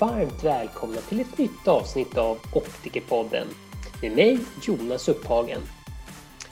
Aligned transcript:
Varmt 0.00 0.44
välkomna 0.44 0.96
till 0.96 1.20
ett 1.20 1.38
nytt 1.38 1.68
avsnitt 1.68 2.18
av 2.18 2.38
Optikerpodden 2.54 3.46
med 4.02 4.12
mig 4.12 4.38
Jonas 4.62 5.08
Upphagen. 5.08 5.60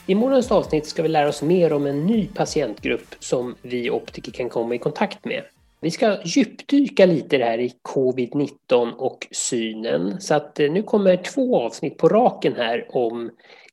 I 0.07 0.15
morgons 0.15 0.51
avsnitt 0.51 0.87
ska 0.87 1.03
vi 1.03 1.09
lära 1.09 1.29
oss 1.29 1.43
mer 1.43 1.73
om 1.73 1.87
en 1.87 2.07
ny 2.07 2.27
patientgrupp 2.27 3.15
som 3.19 3.55
vi 3.63 3.91
optiker 3.91 4.33
kan 4.33 4.49
komma 4.49 4.75
i 4.75 4.79
kontakt 4.79 5.25
med. 5.25 5.43
Vi 5.81 5.91
ska 5.91 6.19
djupdyka 6.25 7.07
lite 7.07 7.37
här 7.37 7.59
i 7.59 7.73
covid-19 7.83 8.93
och 8.93 9.27
synen 9.31 10.21
så 10.21 10.35
att 10.35 10.61
eh, 10.61 10.73
nu 10.73 10.83
kommer 10.83 11.17
två 11.17 11.63
avsnitt 11.63 11.99
på 11.99 12.09
raken 12.09 12.55
här 12.57 12.87
om 12.89 13.31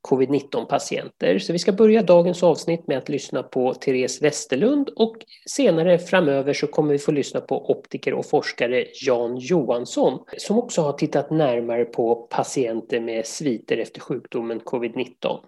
covid-19 0.09 0.66
patienter. 0.66 1.39
Så 1.39 1.53
vi 1.53 1.59
ska 1.59 1.71
börja 1.71 2.03
dagens 2.03 2.43
avsnitt 2.43 2.88
med 2.88 2.98
att 2.98 3.09
lyssna 3.09 3.43
på 3.43 3.73
Therese 3.73 4.21
Westerlund 4.21 4.89
och 4.89 5.17
senare 5.49 5.99
framöver 5.99 6.53
så 6.53 6.67
kommer 6.67 6.91
vi 6.91 6.99
få 6.99 7.12
lyssna 7.12 7.41
på 7.41 7.71
optiker 7.71 8.13
och 8.13 8.26
forskare 8.26 8.85
Jan 9.02 9.38
Johansson 9.38 10.20
som 10.38 10.57
också 10.57 10.81
har 10.81 10.93
tittat 10.93 11.31
närmare 11.31 11.85
på 11.85 12.16
patienter 12.16 12.99
med 12.99 13.26
sviter 13.26 13.77
efter 13.77 14.02
sjukdomen 14.02 14.62
covid-19. 14.62 15.39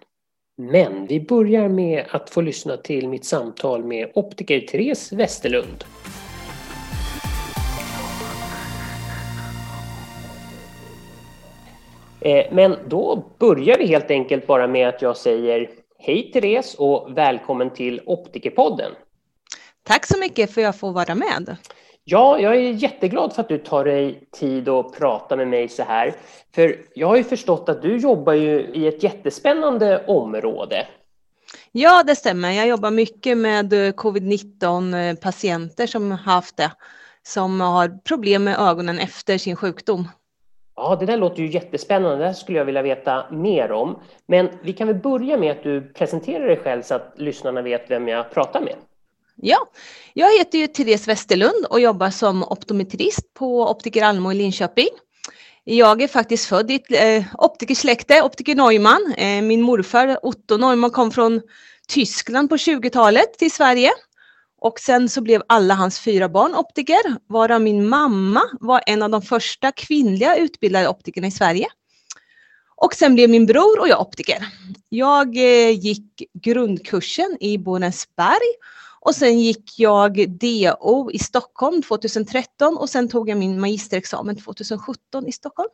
Men 0.58 1.06
vi 1.06 1.20
börjar 1.20 1.68
med 1.68 2.04
att 2.10 2.30
få 2.30 2.40
lyssna 2.40 2.76
till 2.76 3.08
mitt 3.08 3.24
samtal 3.24 3.84
med 3.84 4.10
optiker 4.14 4.60
Therese 4.60 5.12
Westerlund. 5.12 5.84
Men 12.50 12.76
då 12.88 13.24
börjar 13.38 13.78
vi 13.78 13.86
helt 13.86 14.10
enkelt 14.10 14.46
bara 14.46 14.66
med 14.66 14.88
att 14.88 15.02
jag 15.02 15.16
säger 15.16 15.70
hej 15.98 16.30
Therese 16.32 16.74
och 16.74 17.08
välkommen 17.16 17.70
till 17.70 18.00
Optikerpodden. 18.06 18.92
Tack 19.82 20.06
så 20.06 20.18
mycket 20.18 20.54
för 20.54 20.60
att 20.60 20.64
jag 20.64 20.78
får 20.78 20.92
vara 20.92 21.14
med. 21.14 21.56
Ja, 22.04 22.38
jag 22.38 22.56
är 22.56 22.60
jätteglad 22.60 23.32
för 23.32 23.42
att 23.42 23.48
du 23.48 23.58
tar 23.58 23.84
dig 23.84 24.28
tid 24.32 24.68
att 24.68 24.98
prata 24.98 25.36
med 25.36 25.48
mig 25.48 25.68
så 25.68 25.82
här. 25.82 26.14
För 26.54 26.76
jag 26.94 27.06
har 27.06 27.16
ju 27.16 27.24
förstått 27.24 27.68
att 27.68 27.82
du 27.82 27.96
jobbar 27.96 28.32
ju 28.32 28.60
i 28.60 28.86
ett 28.86 29.02
jättespännande 29.02 30.04
område. 30.06 30.86
Ja, 31.72 32.02
det 32.02 32.16
stämmer. 32.16 32.50
Jag 32.50 32.68
jobbar 32.68 32.90
mycket 32.90 33.38
med 33.38 33.72
covid-19 33.72 35.16
patienter 35.16 35.86
som 35.86 36.10
har 36.10 36.18
haft 36.18 36.56
det, 36.56 36.72
som 37.22 37.60
har 37.60 37.98
problem 38.04 38.44
med 38.44 38.58
ögonen 38.58 38.98
efter 38.98 39.38
sin 39.38 39.56
sjukdom. 39.56 40.08
Ja, 40.76 40.96
det 41.00 41.06
där 41.06 41.16
låter 41.16 41.42
ju 41.42 41.50
jättespännande. 41.50 42.24
Det 42.24 42.34
skulle 42.34 42.58
jag 42.58 42.64
vilja 42.64 42.82
veta 42.82 43.26
mer 43.30 43.72
om. 43.72 43.98
Men 44.26 44.48
vi 44.62 44.72
kan 44.72 44.86
väl 44.86 44.96
börja 44.96 45.36
med 45.36 45.52
att 45.52 45.62
du 45.62 45.92
presenterar 45.92 46.46
dig 46.46 46.56
själv 46.56 46.82
så 46.82 46.94
att 46.94 47.12
lyssnarna 47.16 47.62
vet 47.62 47.90
vem 47.90 48.08
jag 48.08 48.30
pratar 48.30 48.60
med. 48.60 48.74
Ja, 49.36 49.58
jag 50.14 50.38
heter 50.38 50.58
ju 50.58 50.66
Therese 50.66 51.08
Westerlund 51.08 51.66
och 51.70 51.80
jobbar 51.80 52.10
som 52.10 52.42
optometrist 52.42 53.34
på 53.34 53.70
Optiker 53.70 54.04
Almo 54.04 54.32
i 54.32 54.34
Linköping. 54.34 54.88
Jag 55.64 56.02
är 56.02 56.08
faktiskt 56.08 56.46
född 56.46 56.70
i 56.70 56.74
ett 56.74 56.92
eh, 56.92 57.34
optikersläkte, 57.38 58.22
optiker 58.22 58.54
Neumann. 58.54 59.14
Eh, 59.16 59.42
min 59.42 59.62
morfar 59.62 60.18
Otto 60.22 60.56
Neumann 60.56 60.90
kom 60.90 61.10
från 61.10 61.42
Tyskland 61.88 62.48
på 62.48 62.56
20-talet 62.56 63.38
till 63.38 63.50
Sverige 63.50 63.90
och 64.60 64.80
sen 64.80 65.08
så 65.08 65.20
blev 65.20 65.42
alla 65.46 65.74
hans 65.74 66.00
fyra 66.00 66.28
barn 66.28 66.54
optiker, 66.54 67.32
varav 67.32 67.60
min 67.60 67.88
mamma 67.88 68.42
var 68.60 68.82
en 68.86 69.02
av 69.02 69.10
de 69.10 69.22
första 69.22 69.72
kvinnliga 69.72 70.36
utbildade 70.36 70.88
optikerna 70.88 71.26
i 71.26 71.30
Sverige. 71.30 71.66
Och 72.76 72.94
sen 72.94 73.14
blev 73.14 73.30
min 73.30 73.46
bror 73.46 73.80
och 73.80 73.88
jag 73.88 74.00
optiker. 74.00 74.46
Jag 74.88 75.36
eh, 75.36 75.70
gick 75.70 76.22
grundkursen 76.42 77.36
i 77.40 77.58
Borensberg 77.58 78.56
och 79.00 79.14
sen 79.14 79.40
gick 79.40 79.78
jag 79.78 80.30
DO 80.30 81.10
i 81.10 81.18
Stockholm 81.18 81.82
2013 81.82 82.76
och 82.76 82.90
sen 82.90 83.08
tog 83.08 83.28
jag 83.28 83.38
min 83.38 83.60
magisterexamen 83.60 84.36
2017 84.36 85.26
i 85.26 85.32
Stockholm. 85.32 85.70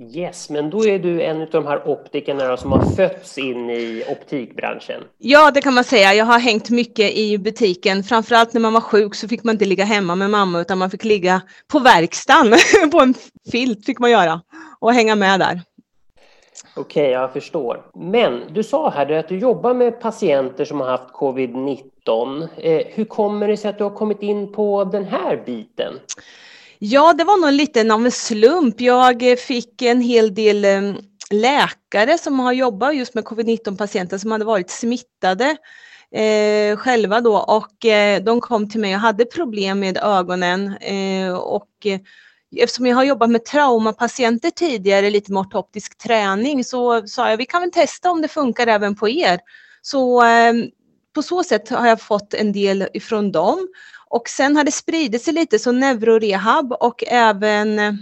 Yes, 0.00 0.50
men 0.50 0.70
då 0.70 0.86
är 0.86 0.98
du 0.98 1.22
en 1.22 1.42
av 1.42 1.48
de 1.50 1.66
här 1.66 1.88
optikerna 1.88 2.56
som 2.56 2.72
har 2.72 2.90
fötts 2.96 3.38
in 3.38 3.70
i 3.70 4.04
optikbranschen. 4.08 5.02
Ja, 5.18 5.50
det 5.50 5.60
kan 5.60 5.74
man 5.74 5.84
säga. 5.84 6.14
Jag 6.14 6.24
har 6.24 6.38
hängt 6.38 6.70
mycket 6.70 7.16
i 7.16 7.38
butiken. 7.38 8.02
Framförallt 8.02 8.52
när 8.52 8.60
man 8.60 8.72
var 8.72 8.80
sjuk 8.80 9.14
så 9.14 9.28
fick 9.28 9.44
man 9.44 9.54
inte 9.54 9.64
ligga 9.64 9.84
hemma 9.84 10.14
med 10.14 10.30
mamma 10.30 10.60
utan 10.60 10.78
man 10.78 10.90
fick 10.90 11.04
ligga 11.04 11.42
på 11.72 11.78
verkstaden. 11.78 12.58
på 12.92 13.00
en 13.00 13.14
filt 13.52 13.86
fick 13.86 13.98
man 13.98 14.10
göra 14.10 14.40
och 14.78 14.92
hänga 14.92 15.14
med 15.14 15.40
där. 15.40 15.60
Okej, 16.76 17.02
okay, 17.02 17.12
jag 17.12 17.32
förstår. 17.32 17.82
Men 17.94 18.42
du 18.52 18.62
sa 18.62 18.90
här 18.90 19.12
att 19.12 19.28
du 19.28 19.38
jobbar 19.38 19.74
med 19.74 20.00
patienter 20.00 20.64
som 20.64 20.80
har 20.80 20.88
haft 20.88 21.12
covid-19. 21.12 22.48
Eh, 22.56 22.86
hur 22.86 23.04
kommer 23.04 23.48
det 23.48 23.56
sig 23.56 23.70
att 23.70 23.78
du 23.78 23.84
har 23.84 23.90
kommit 23.90 24.22
in 24.22 24.52
på 24.52 24.84
den 24.84 25.04
här 25.04 25.42
biten? 25.46 25.94
Ja, 26.80 27.12
det 27.12 27.24
var 27.24 27.36
nog 27.36 27.52
lite 27.52 27.94
av 27.94 28.04
en 28.04 28.12
slump. 28.12 28.80
Jag 28.80 29.30
eh, 29.30 29.36
fick 29.36 29.82
en 29.82 30.00
hel 30.00 30.34
del 30.34 30.64
eh, 30.64 30.94
läkare 31.30 32.18
som 32.18 32.40
har 32.40 32.52
jobbat 32.52 32.96
just 32.96 33.14
med 33.14 33.24
covid-19 33.24 33.76
patienter 33.76 34.18
som 34.18 34.30
hade 34.30 34.44
varit 34.44 34.70
smittade 34.70 35.56
eh, 36.12 36.76
själva 36.76 37.20
då 37.20 37.36
och 37.36 37.84
eh, 37.84 38.22
de 38.22 38.40
kom 38.40 38.68
till 38.68 38.80
mig 38.80 38.94
och 38.94 39.00
hade 39.00 39.24
problem 39.24 39.80
med 39.80 39.96
ögonen 39.96 40.76
eh, 40.76 41.32
och 41.32 41.68
eh, 41.84 42.00
eftersom 42.56 42.86
jag 42.86 42.96
har 42.96 43.04
jobbat 43.04 43.30
med 43.30 43.44
traumapatienter 43.44 44.50
tidigare, 44.50 45.10
lite 45.10 45.32
med 45.32 45.40
ortoptisk 45.40 45.98
träning, 45.98 46.64
så 46.64 47.06
sa 47.06 47.30
jag 47.30 47.36
vi 47.36 47.46
kan 47.46 47.60
väl 47.60 47.70
testa 47.70 48.10
om 48.10 48.22
det 48.22 48.28
funkar 48.28 48.66
även 48.66 48.94
på 48.96 49.08
er. 49.08 49.40
Så 49.82 50.24
eh, 50.24 50.52
på 51.14 51.22
så 51.22 51.44
sätt 51.44 51.68
har 51.68 51.86
jag 51.86 52.00
fått 52.00 52.34
en 52.34 52.52
del 52.52 52.88
ifrån 52.92 53.32
dem 53.32 53.68
och 54.10 54.28
sen 54.28 54.56
har 54.56 54.64
det 54.64 54.72
spridit 54.72 55.22
sig 55.22 55.34
lite 55.34 55.58
så 55.58 55.72
neurorehab 55.72 56.72
och 56.72 57.04
även 57.06 57.78
eh, 57.78 57.92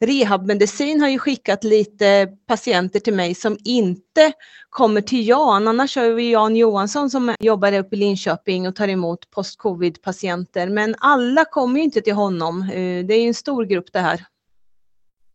rehabmedicin 0.00 1.00
har 1.00 1.08
ju 1.08 1.18
skickat 1.18 1.64
lite 1.64 2.28
patienter 2.46 3.00
till 3.00 3.14
mig 3.14 3.34
som 3.34 3.58
inte 3.64 4.32
kommer 4.70 5.00
till 5.00 5.28
Jan. 5.28 5.68
Annars 5.68 5.96
har 5.96 6.08
vi 6.08 6.32
Jan 6.32 6.56
Johansson 6.56 7.10
som 7.10 7.34
jobbar 7.40 7.72
uppe 7.72 7.96
i 7.96 7.98
Linköping 7.98 8.68
och 8.68 8.76
tar 8.76 8.88
emot 8.88 9.30
post-covid-patienter. 9.30 10.68
Men 10.68 10.94
alla 10.98 11.44
kommer 11.44 11.78
ju 11.78 11.84
inte 11.84 12.00
till 12.00 12.14
honom. 12.14 12.62
Eh, 12.62 13.04
det 13.04 13.14
är 13.14 13.20
ju 13.20 13.28
en 13.28 13.34
stor 13.34 13.64
grupp 13.64 13.92
det 13.92 14.00
här. 14.00 14.24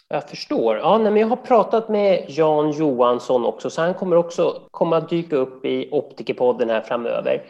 Jag 0.07 0.29
förstår. 0.29 0.77
Ja, 0.77 0.97
men 0.97 1.17
jag 1.17 1.27
har 1.27 1.35
pratat 1.35 1.89
med 1.89 2.25
Jan 2.27 2.71
Johansson 2.71 3.45
också, 3.45 3.69
så 3.69 3.81
han 3.81 3.93
kommer 3.93 4.15
också 4.15 4.61
komma 4.71 4.97
att 4.97 5.09
dyka 5.09 5.35
upp 5.35 5.65
i 5.65 5.89
Optikerpodden 5.91 6.69
här 6.69 6.81
framöver. 6.81 7.43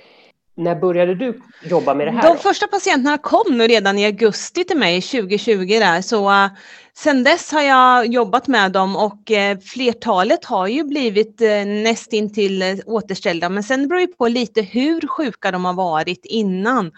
När 0.55 0.75
började 0.75 1.15
du 1.15 1.41
jobba 1.63 1.93
med 1.93 2.07
det 2.07 2.11
här? 2.11 2.21
De 2.21 2.27
då? 2.27 2.35
första 2.35 2.67
patienterna 2.67 3.17
kom 3.17 3.57
nu 3.57 3.67
redan 3.67 3.97
i 3.97 4.05
augusti 4.05 4.63
till 4.63 4.77
mig 4.77 5.01
2020 5.01 5.65
där, 5.67 6.01
så 6.01 6.29
uh, 6.29 6.47
sen 6.93 7.23
dess 7.23 7.51
har 7.51 7.61
jag 7.61 8.07
jobbat 8.07 8.47
med 8.47 8.71
dem 8.71 8.95
och 8.95 9.31
uh, 9.31 9.59
flertalet 9.59 10.45
har 10.45 10.67
ju 10.67 10.83
blivit 10.83 11.41
uh, 11.41 11.65
nästintill 11.65 12.63
uh, 12.63 12.79
återställda, 12.85 13.49
men 13.49 13.63
sen 13.63 13.87
beror 13.87 13.99
det 13.99 14.07
på 14.07 14.27
lite 14.27 14.61
hur 14.61 15.07
sjuka 15.07 15.51
de 15.51 15.65
har 15.65 15.73
varit 15.73 16.25
innan. 16.25 16.91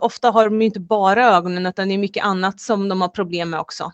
Ofta 0.00 0.30
har 0.30 0.44
de 0.44 0.62
inte 0.62 0.80
bara 0.80 1.36
ögonen 1.36 1.66
utan 1.66 1.88
det 1.88 1.94
är 1.94 1.98
mycket 1.98 2.24
annat 2.24 2.60
som 2.60 2.88
de 2.88 3.00
har 3.00 3.08
problem 3.08 3.50
med 3.50 3.60
också. 3.60 3.92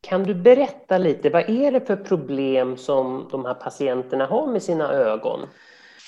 Kan 0.00 0.24
du 0.24 0.34
berätta 0.34 0.98
lite, 0.98 1.30
vad 1.30 1.50
är 1.50 1.72
det 1.72 1.80
för 1.80 1.96
problem 1.96 2.76
som 2.76 3.28
de 3.30 3.44
här 3.44 3.54
patienterna 3.54 4.26
har 4.26 4.46
med 4.46 4.62
sina 4.62 4.92
ögon? 4.92 5.40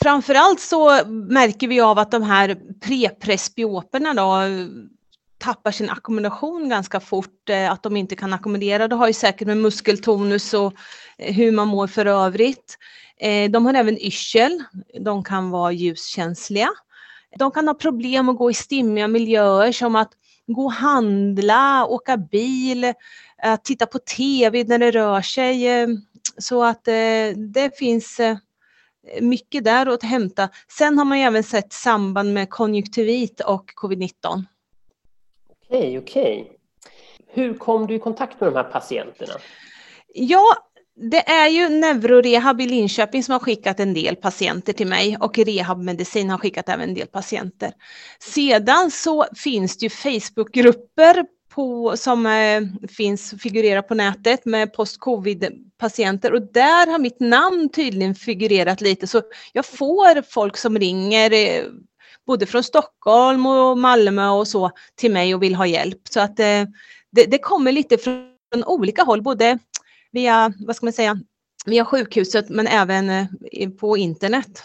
Framförallt 0.03 0.61
så 0.61 1.05
märker 1.07 1.69
vi 1.69 1.81
av 1.81 1.99
att 1.99 2.11
de 2.11 2.23
här 2.23 2.59
preprespioperna 2.81 4.15
då 4.15 4.41
eh, 4.41 4.67
tappar 5.39 5.71
sin 5.71 5.91
ackommodation 5.91 6.69
ganska 6.69 7.01
fort, 7.01 7.51
eh, 7.51 7.73
att 7.73 7.83
de 7.83 7.97
inte 7.97 8.17
kan 8.17 8.33
ackommodera. 8.33 8.89
Det 8.89 8.95
har 8.95 9.07
ju 9.07 9.13
säkert 9.13 9.47
med 9.47 9.57
muskeltonus 9.57 10.55
och 10.55 10.73
eh, 11.19 11.35
hur 11.35 11.53
man 11.53 11.69
mår 11.69 11.87
för 11.87 12.07
övrigt. 12.07 12.79
De 13.51 13.67
har 13.67 13.75
även 13.75 13.99
yrsel, 13.99 14.63
de 15.01 15.25
kan 15.25 15.51
vara 15.51 15.73
ljuskänsliga. 15.73 16.69
De 17.39 17.51
kan 17.51 17.69
ha 17.69 17.75
problem 17.75 18.29
att 18.29 18.37
gå 18.37 18.51
i 18.51 18.55
stimmiga 18.55 19.09
miljöer 19.09 19.73
som 19.73 19.97
att 19.97 20.13
gå 20.47 20.65
och 20.65 20.73
handla, 20.73 21.87
åka 21.87 22.17
bil, 22.17 22.93
titta 23.65 23.87
på 23.87 23.99
TV 23.99 24.65
när 24.65 24.79
det 24.79 24.91
rör 24.91 25.23
sig. 25.23 25.67
Så 26.39 26.65
att 26.65 26.85
det 27.35 27.79
finns 27.79 28.21
mycket 29.21 29.65
där 29.65 29.87
att 29.87 30.03
hämta. 30.03 30.49
Sen 30.79 30.99
har 30.99 31.05
man 31.05 31.19
ju 31.19 31.25
även 31.25 31.43
sett 31.43 31.73
samband 31.73 32.35
med 32.35 32.51
konjunktivit 32.51 33.41
och 33.41 33.71
covid-19. 33.83 34.45
Okej, 35.71 35.99
okej. 35.99 36.53
Hur 37.27 37.55
kom 37.55 37.87
du 37.87 37.95
i 37.95 37.99
kontakt 37.99 38.41
med 38.41 38.53
de 38.53 38.57
här 38.57 38.65
patienterna? 38.65 39.35
Ja, 40.15 40.57
det 41.01 41.31
är 41.31 41.49
ju 41.49 41.69
Neurorehab 41.69 42.61
i 42.61 42.67
Linköping 42.67 43.23
som 43.23 43.33
har 43.33 43.39
skickat 43.39 43.81
en 43.81 43.95
del 43.95 44.17
patienter 44.17 44.73
till 44.73 44.87
mig 44.87 45.17
och 45.21 45.39
Rehabmedicin 45.39 46.31
har 46.31 46.39
skickat 46.39 46.69
även 46.69 46.89
en 46.89 46.95
del 46.95 47.07
patienter. 47.07 47.73
Sedan 48.19 48.91
så 48.91 49.27
finns 49.37 49.79
det 49.79 49.87
ju 49.87 49.91
Facebookgrupper 49.91 51.25
på, 51.59 51.97
som 51.97 52.27
eh, 52.27 52.63
finns, 52.89 53.35
figurerar 53.39 53.83
på 53.83 53.95
nätet 53.95 54.45
med 54.45 54.73
post-covid-patienter 54.73 56.33
och 56.33 56.53
där 56.53 56.87
har 56.87 56.99
mitt 56.99 57.21
namn 57.21 57.69
tydligen 57.69 58.15
figurerat 58.15 58.81
lite 58.81 59.07
så 59.07 59.23
jag 59.53 59.67
får 59.67 60.23
folk 60.23 60.57
som 60.57 60.79
ringer 60.79 61.33
eh, 61.33 61.65
både 62.27 62.47
från 62.47 62.63
Stockholm 62.63 63.47
och 63.47 63.79
Malmö 63.79 64.29
och 64.29 64.49
så 64.49 64.71
till 64.95 65.13
mig 65.13 65.35
och 65.35 65.43
vill 65.43 65.55
ha 65.55 65.67
hjälp. 65.67 66.01
Så 66.11 66.21
att 66.21 66.41
eh, 66.41 66.65
det, 67.13 67.25
det 67.29 67.39
kommer 67.39 67.73
lite 67.73 67.99
från 67.99 68.65
olika 68.67 69.03
håll, 69.03 69.23
både 69.23 69.59
via, 70.13 70.53
vad 70.67 70.77
ska 70.77 70.87
man 70.87 70.93
säga, 70.93 71.21
via 71.67 71.85
sjukhuset 71.85 72.49
men 72.49 72.67
även 72.67 73.11
eh, 73.11 73.71
på 73.81 73.97
internet. 73.97 74.63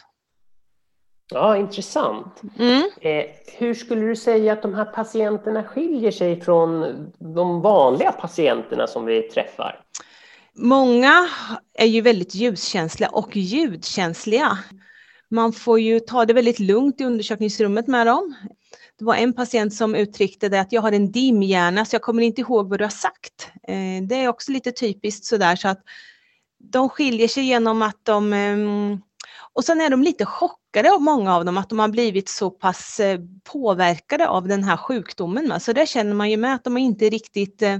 Ja, 1.33 1.57
intressant. 1.57 2.41
Mm. 2.59 2.83
Eh, 3.01 3.25
hur 3.57 3.73
skulle 3.73 4.01
du 4.01 4.15
säga 4.15 4.53
att 4.53 4.61
de 4.61 4.73
här 4.73 4.85
patienterna 4.85 5.63
skiljer 5.63 6.11
sig 6.11 6.41
från 6.41 6.95
de 7.19 7.61
vanliga 7.61 8.11
patienterna 8.11 8.87
som 8.87 9.05
vi 9.05 9.21
träffar? 9.21 9.79
Många 10.53 11.29
är 11.73 11.85
ju 11.85 12.01
väldigt 12.01 12.35
ljuskänsliga 12.35 13.09
och 13.09 13.37
ljudkänsliga. 13.37 14.57
Man 15.29 15.53
får 15.53 15.79
ju 15.79 15.99
ta 15.99 16.25
det 16.25 16.33
väldigt 16.33 16.59
lugnt 16.59 17.01
i 17.01 17.03
undersökningsrummet 17.03 17.87
med 17.87 18.07
dem. 18.07 18.35
Det 18.99 19.05
var 19.05 19.15
en 19.15 19.33
patient 19.33 19.73
som 19.73 19.95
uttryckte 19.95 20.49
det 20.49 20.61
att 20.61 20.71
jag 20.71 20.81
har 20.81 20.91
en 20.91 21.11
dimhjärna 21.11 21.85
så 21.85 21.95
jag 21.95 22.01
kommer 22.01 22.23
inte 22.23 22.41
ihåg 22.41 22.69
vad 22.69 22.79
du 22.79 22.85
har 22.85 22.89
sagt. 22.89 23.51
Eh, 23.67 24.03
det 24.07 24.15
är 24.15 24.27
också 24.27 24.51
lite 24.51 24.71
typiskt 24.71 25.25
sådär 25.25 25.55
så 25.55 25.67
att 25.67 25.79
de 26.57 26.89
skiljer 26.89 27.27
sig 27.27 27.43
genom 27.43 27.81
att 27.81 27.99
de 28.03 28.33
ehm, 28.33 29.01
och 29.53 29.63
sen 29.63 29.81
är 29.81 29.89
de 29.89 30.03
lite 30.03 30.25
chockade, 30.25 30.62
många 30.99 31.35
av 31.35 31.45
dem, 31.45 31.57
att 31.57 31.69
de 31.69 31.79
har 31.79 31.87
blivit 31.87 32.29
så 32.29 32.49
pass 32.49 32.99
eh, 32.99 33.19
påverkade 33.43 34.27
av 34.27 34.47
den 34.47 34.63
här 34.63 34.77
sjukdomen. 34.77 35.59
Så 35.59 35.73
det 35.73 35.89
känner 35.89 36.13
man 36.13 36.29
ju 36.29 36.37
med 36.37 36.55
att 36.55 36.63
de 36.63 36.77
inte 36.77 37.09
riktigt 37.09 37.61
eh, 37.61 37.77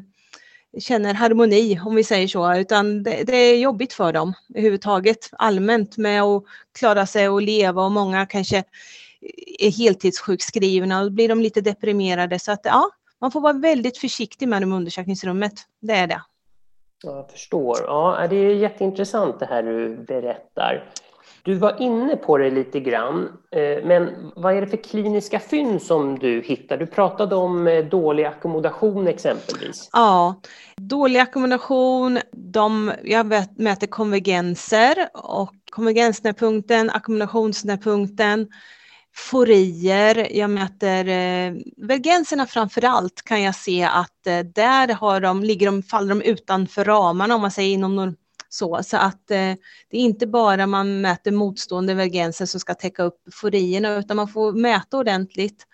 känner 0.80 1.14
harmoni, 1.14 1.80
om 1.86 1.96
vi 1.96 2.04
säger 2.04 2.28
så, 2.28 2.56
utan 2.56 3.04
det, 3.04 3.24
det, 3.24 3.36
är 3.36 3.58
jobbigt 3.58 3.94
för 3.94 4.14
dem 4.14 4.34
överhuvudtaget 4.50 5.30
allmänt 5.32 5.98
med 5.98 6.22
att 6.22 6.44
klara 6.80 7.06
sig 7.06 7.30
och 7.30 7.42
leva 7.42 7.86
och 7.86 7.92
många 7.92 8.26
kanske 8.26 8.64
är 9.60 9.72
heltidssjukskrivna 9.72 11.00
och 11.00 11.06
då 11.06 11.10
blir 11.10 11.30
de 11.30 11.42
lite 11.42 11.62
deprimerade. 11.62 12.40
Så 12.40 12.52
att 12.52 12.62
ja, 12.64 12.90
man 13.22 13.32
får 13.32 13.42
vara 13.42 13.54
väldigt 13.54 13.98
försiktig 13.98 14.48
med 14.48 14.62
dem 14.62 14.74
i 14.74 14.76
undersökningsrummet. 14.76 15.54
Det 15.80 15.94
är 15.94 16.08
det. 16.08 16.22
Jag 17.04 17.32
förstår. 17.32 17.78
Ja, 17.82 18.28
det 18.30 18.36
är 18.36 18.56
jätteintressant 18.56 19.40
det 19.40 19.46
här 19.46 19.64
du 19.64 19.98
berättar. 19.98 20.84
Du 21.46 21.54
var 21.54 21.82
inne 21.82 22.16
på 22.16 22.38
det 22.38 22.50
lite 22.50 22.80
grann, 22.80 23.30
eh, 23.52 23.86
men 23.86 24.32
vad 24.36 24.58
är 24.58 24.62
det 24.62 24.68
för 24.68 24.84
kliniska 24.84 25.40
fynd 25.40 25.82
som 25.82 26.20
du 26.20 26.42
hittar? 26.42 26.78
Du 26.78 26.86
pratade 26.86 27.36
om 27.36 27.68
eh, 27.68 27.86
dålig 27.86 28.24
ackommodation 28.24 29.08
exempelvis. 29.08 29.90
Ja, 29.94 30.42
dålig 30.78 31.20
ackommodation, 31.20 32.20
de, 32.32 32.92
jag 33.04 33.26
mäter 33.58 33.88
konvergenser 33.88 35.08
och 35.14 35.54
konvergensnärpunkten, 35.72 36.90
ackommodationsnärpunkten, 36.90 38.48
forier, 39.16 40.38
jag 40.38 40.50
mäter 40.50 41.08
eh, 41.08 41.54
vergenserna 41.78 42.46
framför 42.46 42.86
allt 42.86 43.22
kan 43.22 43.42
jag 43.42 43.56
se 43.56 43.84
att 43.84 44.28
eh, 44.28 44.40
där 44.40 44.94
har 44.94 45.20
de, 45.20 45.44
ligger 45.44 45.66
de, 45.66 45.84
faller 45.84 46.10
de 46.10 46.22
utanför 46.22 46.86
ramarna 46.86 47.36
om 47.36 47.42
man 47.42 47.52
säger 47.52 47.74
inom 47.74 47.96
så, 48.54 48.80
så 48.84 48.98
att 48.98 49.32
eh, 49.32 49.54
det 49.90 49.98
är 49.98 50.02
inte 50.02 50.28
bara 50.28 50.68
man 50.68 51.02
mäter 51.02 51.32
motstående 51.32 51.94
vergenser 51.94 52.46
som 52.46 52.60
ska 52.60 52.74
täcka 52.74 53.04
upp 53.04 53.20
forierna 53.34 53.96
utan 53.96 54.18
man 54.18 54.28
får 54.28 54.52
mäta 54.52 54.98
ordentligt. 54.98 55.68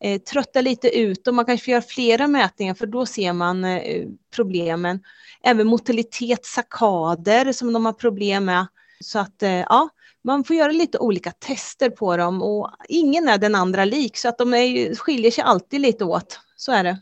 Eh, 0.00 0.20
trötta 0.20 0.60
lite 0.60 0.98
ut 0.98 1.28
och 1.28 1.34
man 1.34 1.44
kanske 1.44 1.64
får 1.64 1.72
göra 1.72 1.82
flera 1.82 2.26
mätningar 2.26 2.74
för 2.74 2.86
då 2.86 3.06
ser 3.06 3.32
man 3.32 3.64
eh, 3.64 4.06
problemen. 4.36 5.00
Även 5.42 5.66
motilitet, 5.66 6.44
sakader 6.44 7.52
som 7.52 7.72
de 7.72 7.86
har 7.86 7.92
problem 7.92 8.44
med. 8.44 8.66
Så 9.00 9.18
att 9.18 9.42
eh, 9.42 9.50
ja, 9.50 9.88
man 10.24 10.44
får 10.44 10.56
göra 10.56 10.72
lite 10.72 10.98
olika 10.98 11.30
tester 11.30 11.90
på 11.90 12.16
dem 12.16 12.42
och 12.42 12.70
ingen 12.88 13.28
är 13.28 13.38
den 13.38 13.54
andra 13.54 13.84
lik 13.84 14.16
så 14.16 14.28
att 14.28 14.38
de 14.38 14.54
är, 14.54 14.94
skiljer 14.94 15.30
sig 15.30 15.44
alltid 15.44 15.80
lite 15.80 16.04
åt. 16.04 16.40
Så 16.56 16.72
är 16.72 16.84
det. 16.84 16.98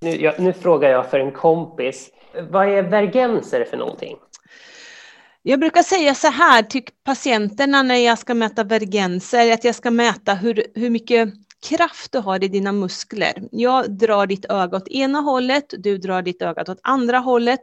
Nu, 0.00 0.22
jag, 0.22 0.40
nu 0.40 0.52
frågar 0.52 0.90
jag 0.90 1.10
för 1.10 1.20
en 1.20 1.32
kompis. 1.32 2.10
Vad 2.50 2.68
är 2.68 2.82
vergenser 2.82 3.64
för 3.64 3.76
någonting? 3.76 4.16
Jag 5.48 5.60
brukar 5.60 5.82
säga 5.82 6.14
så 6.14 6.28
här 6.28 6.62
till 6.62 6.82
patienterna 7.04 7.82
när 7.82 7.94
jag 7.94 8.18
ska 8.18 8.34
mäta 8.34 8.64
vergenser, 8.64 9.52
att 9.52 9.64
jag 9.64 9.74
ska 9.74 9.90
mäta 9.90 10.34
hur, 10.34 10.66
hur 10.74 10.90
mycket 10.90 11.28
kraft 11.68 12.12
du 12.12 12.18
har 12.18 12.44
i 12.44 12.48
dina 12.48 12.72
muskler. 12.72 13.48
Jag 13.52 13.90
drar 13.90 14.26
ditt 14.26 14.44
öga 14.44 14.76
åt 14.76 14.88
ena 14.88 15.20
hållet, 15.20 15.74
du 15.78 15.98
drar 15.98 16.22
ditt 16.22 16.42
öga 16.42 16.62
åt 16.62 16.78
andra 16.82 17.18
hållet 17.18 17.60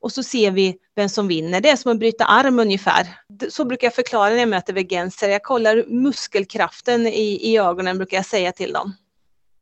och 0.00 0.12
så 0.12 0.22
ser 0.22 0.50
vi 0.50 0.76
vem 0.96 1.08
som 1.08 1.28
vinner. 1.28 1.60
Det 1.60 1.70
är 1.70 1.76
som 1.76 1.92
att 1.92 1.98
bryta 1.98 2.24
arm 2.24 2.58
ungefär. 2.58 3.06
Så 3.48 3.64
brukar 3.64 3.86
jag 3.86 3.94
förklara 3.94 4.30
när 4.30 4.38
jag 4.38 4.48
möter 4.48 4.72
vergenser. 4.72 5.28
Jag 5.28 5.42
kollar 5.42 5.84
muskelkraften 5.88 7.06
i, 7.06 7.52
i 7.52 7.58
ögonen 7.58 7.96
brukar 7.96 8.16
jag 8.16 8.26
säga 8.26 8.52
till 8.52 8.72
dem. 8.72 8.96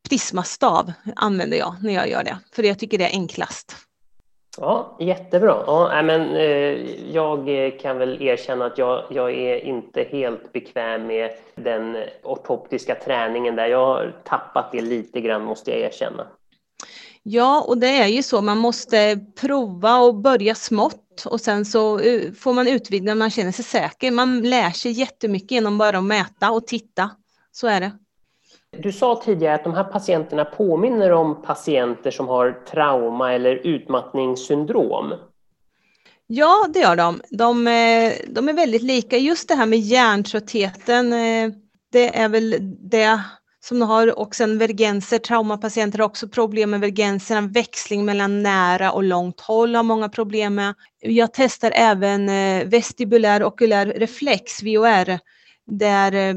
Prismastav 0.09 0.93
använder 1.17 1.59
jag 1.59 1.76
när 1.82 1.94
jag 1.94 2.11
gör 2.11 2.25
det, 2.25 2.38
för 2.53 2.62
jag 2.62 2.79
tycker 2.79 2.99
det 2.99 3.05
är 3.05 3.12
enklast. 3.12 3.88
Ja, 4.60 4.96
jättebra. 5.00 5.62
Ja, 5.66 6.02
men, 6.02 6.37
eh, 6.37 7.12
jag 7.14 7.49
kan 7.81 7.99
väl 7.99 8.22
erkänna 8.22 8.66
att 8.66 8.78
jag, 8.78 9.05
jag 9.10 9.34
är 9.34 9.64
inte 9.64 10.02
helt 10.02 10.52
bekväm 10.52 11.06
med 11.06 11.31
den 11.55 11.96
ortoptiska 12.22 12.94
träningen 12.94 13.56
där. 13.56 13.66
Jag 13.66 13.87
har 13.87 14.16
tappat 14.25 14.72
det 14.72 14.81
lite 14.81 15.20
grann 15.20 15.44
måste 15.44 15.70
jag 15.70 15.81
erkänna. 15.81 16.26
Ja, 17.22 17.64
och 17.69 17.78
det 17.78 17.87
är 17.87 18.06
ju 18.06 18.22
så, 18.22 18.43
man 18.43 18.58
måste 18.58 19.20
prova 19.40 19.99
och 19.99 20.14
börja 20.14 20.55
smått 20.55 21.26
och 21.26 21.40
sen 21.40 21.64
så 21.64 21.99
eh, 21.99 22.32
får 22.32 22.52
man 22.52 22.69
utvidga 22.69 23.14
när 23.14 23.19
man 23.19 23.31
känner 23.31 23.52
sig 23.52 23.64
säker. 23.64 24.10
Man 24.10 24.40
lär 24.40 24.70
sig 24.70 24.93
jättemycket 24.93 25.50
genom 25.50 25.78
bara 25.78 25.99
att 25.99 26.05
mäta 26.05 26.50
och 26.50 26.66
titta. 26.66 27.10
Så 27.52 27.66
är 27.66 27.81
det. 27.81 27.93
Du 28.76 28.93
sa 28.93 29.23
tidigare 29.25 29.55
att 29.55 29.65
de 29.65 29.75
här 29.75 29.85
patienterna 29.85 30.44
påminner 30.44 31.12
om 31.12 31.43
patienter 31.43 32.11
som 32.11 32.29
har 32.29 32.53
trauma 32.53 33.35
eller 33.35 33.55
utmattningssyndrom. 33.55 35.15
Ja, 36.26 36.67
det 36.75 36.79
gör 36.79 36.97
de. 36.97 37.20
De, 37.31 37.67
eh, 37.67 38.12
de 38.29 38.49
är 38.49 38.53
väldigt 38.53 38.82
lika. 38.82 39.17
Just 39.17 39.49
det 39.49 39.55
här 39.55 39.67
med 39.67 39.79
hjärntröttheten, 39.79 41.12
eh, 41.12 41.50
det 41.93 42.19
är 42.19 42.29
väl 42.29 42.56
det 42.91 43.20
som 43.61 43.79
de 43.79 43.88
har 43.88 44.19
och 44.19 44.35
sen 44.35 44.59
vergenser, 44.59 45.19
traumapatienter 45.19 45.99
har 45.99 46.06
också 46.06 46.29
problem 46.29 46.70
med 46.70 46.81
vergenserna, 46.81 47.41
växling 47.41 48.05
mellan 48.05 48.43
nära 48.43 48.93
och 48.93 49.03
långt 49.03 49.41
håll 49.41 49.75
har 49.75 49.82
många 49.82 50.08
problem 50.08 50.55
med. 50.55 50.75
Jag 51.01 51.31
testar 51.32 51.72
även 51.75 52.29
eh, 52.29 52.69
vestibulär 52.69 53.43
okulär 53.43 53.87
reflex, 53.87 54.63
VOR, 54.63 55.19
där 55.67 56.34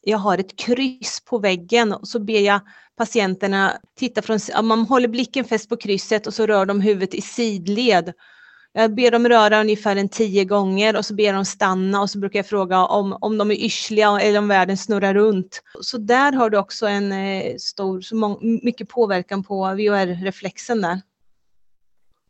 jag 0.00 0.18
har 0.18 0.38
ett 0.38 0.56
kryss 0.56 1.20
på 1.24 1.38
väggen 1.38 1.92
och 1.92 2.08
så 2.08 2.18
ber 2.18 2.40
jag 2.40 2.60
patienterna 2.96 3.72
titta 3.98 4.22
från, 4.22 4.38
man 4.62 4.80
håller 4.80 5.08
blicken 5.08 5.44
fäst 5.44 5.68
på 5.68 5.76
krysset 5.76 6.26
och 6.26 6.34
så 6.34 6.46
rör 6.46 6.66
de 6.66 6.80
huvudet 6.80 7.14
i 7.14 7.20
sidled. 7.20 8.12
Jag 8.74 8.94
ber 8.94 9.10
dem 9.10 9.28
röra 9.28 9.60
ungefär 9.60 9.96
en 9.96 10.08
tio 10.08 10.44
gånger 10.44 10.96
och 10.96 11.06
så 11.06 11.14
ber 11.14 11.24
jag 11.24 11.34
dem 11.34 11.44
stanna 11.44 12.00
och 12.00 12.10
så 12.10 12.18
brukar 12.18 12.38
jag 12.38 12.46
fråga 12.46 12.86
om, 12.86 13.18
om 13.20 13.38
de 13.38 13.50
är 13.50 13.64
yrsliga 13.64 14.20
eller 14.20 14.38
om 14.38 14.48
världen 14.48 14.76
snurrar 14.76 15.14
runt. 15.14 15.62
Så 15.80 15.98
där 15.98 16.32
har 16.32 16.50
du 16.50 16.58
också 16.58 16.86
en 16.86 17.12
eh, 17.12 17.56
stor, 17.56 18.00
så 18.00 18.38
mycket 18.62 18.88
påverkan 18.88 19.44
på 19.44 19.54
VOR-reflexen 19.64 20.80
där. 20.80 21.00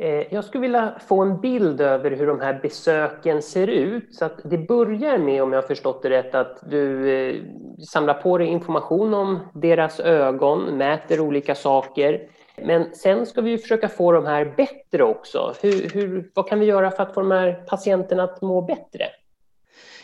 Eh, 0.03 0.25
jag 0.31 0.45
skulle 0.45 0.63
vilja 0.63 0.95
få 1.09 1.23
en 1.23 1.41
bild 1.41 1.81
över 1.81 2.11
hur 2.11 2.27
de 2.27 2.41
här 2.41 2.59
besöken 2.63 3.43
ser 3.43 3.67
ut. 3.67 4.15
Så 4.15 4.25
att 4.25 4.41
det 4.45 4.59
börjar 4.59 5.19
med, 5.19 5.43
om 5.43 5.53
jag 5.53 5.63
har 5.63 5.69
förstått 5.69 6.03
det 6.03 6.11
rätt, 6.11 6.35
att 6.35 6.71
du 6.71 7.11
eh, 7.11 7.43
samlar 7.89 8.15
på 8.15 8.39
dig 8.39 8.47
information 8.47 9.15
om 9.15 9.39
deras 9.55 10.01
ögon, 10.01 10.63
mäter 10.63 11.21
olika 11.21 11.55
saker. 11.55 12.29
Men 12.57 12.95
sen 12.95 13.27
ska 13.27 13.41
vi 13.41 13.59
försöka 13.59 13.89
få 13.89 14.13
de 14.13 14.27
här 14.27 14.55
bättre 14.57 15.05
också. 15.05 15.55
Hur, 15.63 15.89
hur, 15.89 16.31
vad 16.35 16.49
kan 16.49 16.61
vi 16.61 16.67
göra 16.67 16.91
för 16.91 17.03
att 17.03 17.15
få 17.15 17.21
de 17.21 17.31
här 17.31 17.53
patienterna 17.53 18.23
att 18.23 18.43
må 18.43 18.63
bättre? 18.63 19.05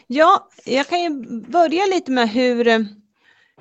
Ja, 0.06 0.48
jag 0.64 0.86
kan 0.86 1.00
ju 1.00 1.10
börja 1.40 1.86
lite 1.86 2.10
med 2.10 2.28
hur 2.28 2.68
eh, 2.68 2.78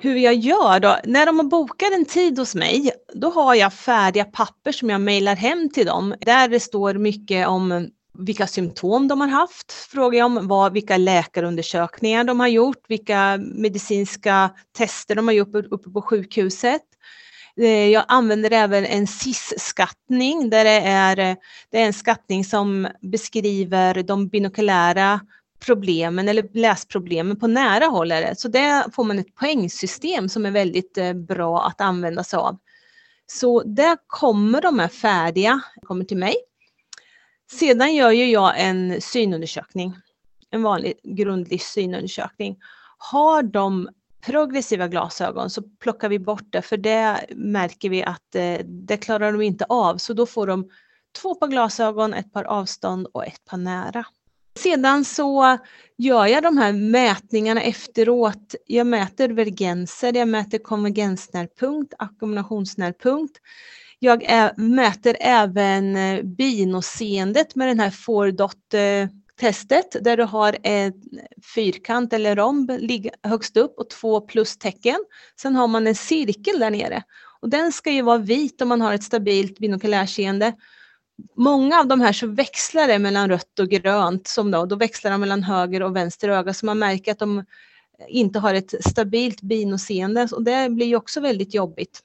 hur 0.00 0.16
jag 0.16 0.34
gör 0.34 0.80
då? 0.80 0.98
När 1.04 1.26
de 1.26 1.48
bokar 1.48 1.94
en 1.94 2.04
tid 2.04 2.38
hos 2.38 2.54
mig, 2.54 2.90
då 3.14 3.30
har 3.30 3.54
jag 3.54 3.72
färdiga 3.72 4.24
papper 4.24 4.72
som 4.72 4.90
jag 4.90 5.00
mejlar 5.00 5.36
hem 5.36 5.70
till 5.70 5.86
dem. 5.86 6.14
Där 6.20 6.48
det 6.48 6.60
står 6.60 6.94
mycket 6.94 7.48
om 7.48 7.88
vilka 8.18 8.46
symptom 8.46 9.08
de 9.08 9.20
har 9.20 9.28
haft, 9.28 9.72
frågar 9.72 10.18
jag 10.18 10.26
om, 10.26 10.48
vad, 10.48 10.72
vilka 10.72 10.96
läkarundersökningar 10.96 12.24
de 12.24 12.40
har 12.40 12.48
gjort, 12.48 12.84
vilka 12.88 13.38
medicinska 13.54 14.50
tester 14.76 15.14
de 15.14 15.28
har 15.28 15.34
gjort 15.34 15.54
uppe 15.54 15.90
på 15.90 16.02
sjukhuset. 16.02 16.82
Eh, 17.60 17.88
jag 17.88 18.04
använder 18.08 18.50
även 18.50 18.84
en 18.84 19.06
SIS-skattning 19.06 20.50
där 20.50 20.64
det 20.64 20.80
är, 20.80 21.16
det 21.70 21.80
är 21.80 21.86
en 21.86 21.92
skattning 21.92 22.44
som 22.44 22.88
beskriver 23.00 24.02
de 24.02 24.28
binokulära 24.28 25.20
problemen 25.58 26.28
eller 26.28 26.48
läsproblemen 26.52 27.38
på 27.38 27.46
nära 27.46 27.84
håll. 27.84 28.12
är 28.12 28.20
det, 28.20 28.40
Så 28.40 28.48
där 28.48 28.90
får 28.90 29.04
man 29.04 29.18
ett 29.18 29.34
poängsystem 29.34 30.28
som 30.28 30.46
är 30.46 30.50
väldigt 30.50 30.98
eh, 30.98 31.12
bra 31.12 31.66
att 31.66 31.80
använda 31.80 32.24
sig 32.24 32.36
av. 32.36 32.58
Så 33.26 33.62
där 33.62 33.96
kommer 34.06 34.60
de 34.60 34.78
här 34.78 34.88
färdiga, 34.88 35.60
kommer 35.82 36.04
till 36.04 36.16
mig. 36.16 36.34
Sedan 37.50 37.94
gör 37.94 38.10
ju 38.10 38.30
jag 38.30 38.60
en 38.60 39.00
synundersökning, 39.00 39.96
en 40.50 40.62
vanlig 40.62 40.94
grundlig 41.02 41.62
synundersökning. 41.62 42.56
Har 42.98 43.42
de 43.42 43.88
progressiva 44.20 44.88
glasögon 44.88 45.50
så 45.50 45.62
plockar 45.62 46.08
vi 46.08 46.18
bort 46.18 46.52
det 46.52 46.62
för 46.62 46.76
det 46.76 47.26
märker 47.30 47.90
vi 47.90 48.02
att 48.02 48.34
eh, 48.34 48.58
det 48.64 48.96
klarar 48.96 49.32
de 49.32 49.42
inte 49.42 49.64
av. 49.68 49.96
Så 49.96 50.12
då 50.12 50.26
får 50.26 50.46
de 50.46 50.70
två 51.22 51.34
par 51.34 51.48
glasögon, 51.48 52.14
ett 52.14 52.32
par 52.32 52.44
avstånd 52.44 53.06
och 53.12 53.26
ett 53.26 53.44
par 53.44 53.56
nära. 53.56 54.04
Sedan 54.62 55.04
så 55.04 55.58
gör 55.98 56.26
jag 56.26 56.42
de 56.42 56.58
här 56.58 56.72
mätningarna 56.72 57.62
efteråt. 57.62 58.54
Jag 58.66 58.86
mäter 58.86 59.28
vergenser, 59.28 60.16
jag 60.16 60.28
mäter 60.28 60.58
konvergensnärpunkt, 60.58 61.94
ackumulationsnärpunkt. 61.98 63.36
Jag 63.98 64.22
mäter 64.58 65.16
även 65.20 65.96
eh, 65.96 66.22
binoseendet 66.22 67.54
med 67.54 67.68
den 67.68 67.80
här 67.80 67.90
fordot 67.90 68.56
testet 69.40 69.94
eh, 69.94 70.02
där 70.02 70.16
du 70.16 70.22
har 70.22 70.56
en 70.62 70.92
fyrkant 71.54 72.12
eller 72.12 72.36
romb 72.36 72.70
högst 73.22 73.56
upp 73.56 73.78
och 73.78 73.90
två 73.90 74.20
plustecken. 74.20 75.04
Sen 75.40 75.56
har 75.56 75.68
man 75.68 75.86
en 75.86 75.94
cirkel 75.94 76.58
där 76.58 76.70
nere 76.70 77.02
och 77.40 77.48
den 77.48 77.72
ska 77.72 77.90
ju 77.90 78.02
vara 78.02 78.18
vit 78.18 78.62
om 78.62 78.68
man 78.68 78.80
har 78.80 78.94
ett 78.94 79.02
stabilt 79.02 79.58
binokulärseende. 79.58 80.52
Många 81.36 81.80
av 81.80 81.86
de 81.86 82.00
här 82.00 82.12
så 82.12 82.26
växlar 82.26 82.88
det 82.88 82.98
mellan 82.98 83.28
rött 83.28 83.58
och 83.58 83.68
grönt, 83.68 84.26
som 84.26 84.50
då, 84.50 84.66
då 84.66 84.76
växlar 84.76 85.10
de 85.10 85.20
mellan 85.20 85.42
höger 85.42 85.82
och 85.82 85.96
vänster 85.96 86.28
öga 86.28 86.54
så 86.54 86.66
man 86.66 86.78
märker 86.78 87.12
att 87.12 87.18
de 87.18 87.38
eh, 87.38 87.44
inte 88.08 88.38
har 88.38 88.54
ett 88.54 88.74
stabilt 88.88 89.40
binoseende 89.40 90.28
och 90.32 90.42
det 90.42 90.70
blir 90.70 90.86
ju 90.86 90.96
också 90.96 91.20
väldigt 91.20 91.54
jobbigt. 91.54 92.02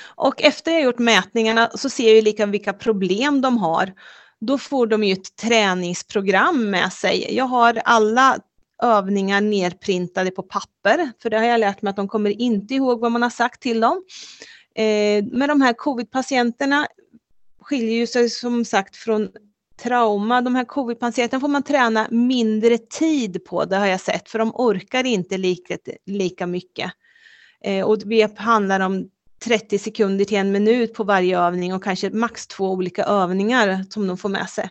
Och 0.00 0.42
efter 0.42 0.72
jag 0.72 0.82
gjort 0.82 0.98
mätningarna 0.98 1.70
så 1.74 1.90
ser 1.90 2.14
jag 2.14 2.24
lika 2.24 2.46
vilka 2.46 2.72
problem 2.72 3.40
de 3.40 3.58
har 3.58 3.92
då 4.40 4.58
får 4.58 4.86
de 4.86 5.04
ju 5.04 5.12
ett 5.12 5.36
träningsprogram 5.36 6.70
med 6.70 6.92
sig. 6.92 7.34
Jag 7.36 7.44
har 7.44 7.82
alla 7.84 8.38
övningar 8.82 9.40
nerprintade 9.40 10.30
på 10.30 10.42
papper, 10.42 11.10
för 11.22 11.30
det 11.30 11.38
har 11.38 11.44
jag 11.44 11.60
lärt 11.60 11.82
mig 11.82 11.90
att 11.90 11.96
de 11.96 12.08
kommer 12.08 12.30
inte 12.40 12.74
ihåg 12.74 13.00
vad 13.00 13.12
man 13.12 13.22
har 13.22 13.30
sagt 13.30 13.62
till 13.62 13.80
dem. 13.80 14.04
Eh, 14.74 15.24
med 15.24 15.48
de 15.48 15.60
här 15.60 15.72
covid-patienterna 15.72 16.86
skiljer 17.68 17.96
ju 17.96 18.06
sig 18.06 18.30
som 18.30 18.64
sagt 18.64 18.96
från 18.96 19.28
trauma. 19.82 20.40
De 20.40 20.54
här 20.54 20.64
covid-patienterna 20.64 21.40
får 21.40 21.48
man 21.48 21.62
träna 21.62 22.06
mindre 22.10 22.78
tid 22.78 23.44
på, 23.44 23.64
det 23.64 23.76
har 23.76 23.86
jag 23.86 24.00
sett, 24.00 24.28
för 24.28 24.38
de 24.38 24.52
orkar 24.54 25.04
inte 25.06 25.38
lika, 25.38 25.78
lika 26.06 26.46
mycket. 26.46 26.92
Eh, 27.64 27.84
och 27.86 27.98
det 27.98 28.38
handlar 28.38 28.80
om 28.80 29.10
30 29.44 29.78
sekunder 29.78 30.24
till 30.24 30.36
en 30.36 30.52
minut 30.52 30.94
på 30.94 31.04
varje 31.04 31.38
övning 31.38 31.74
och 31.74 31.84
kanske 31.84 32.10
max 32.10 32.46
två 32.46 32.70
olika 32.70 33.04
övningar 33.04 33.84
som 33.90 34.06
de 34.06 34.18
får 34.18 34.28
med 34.28 34.50
sig. 34.50 34.70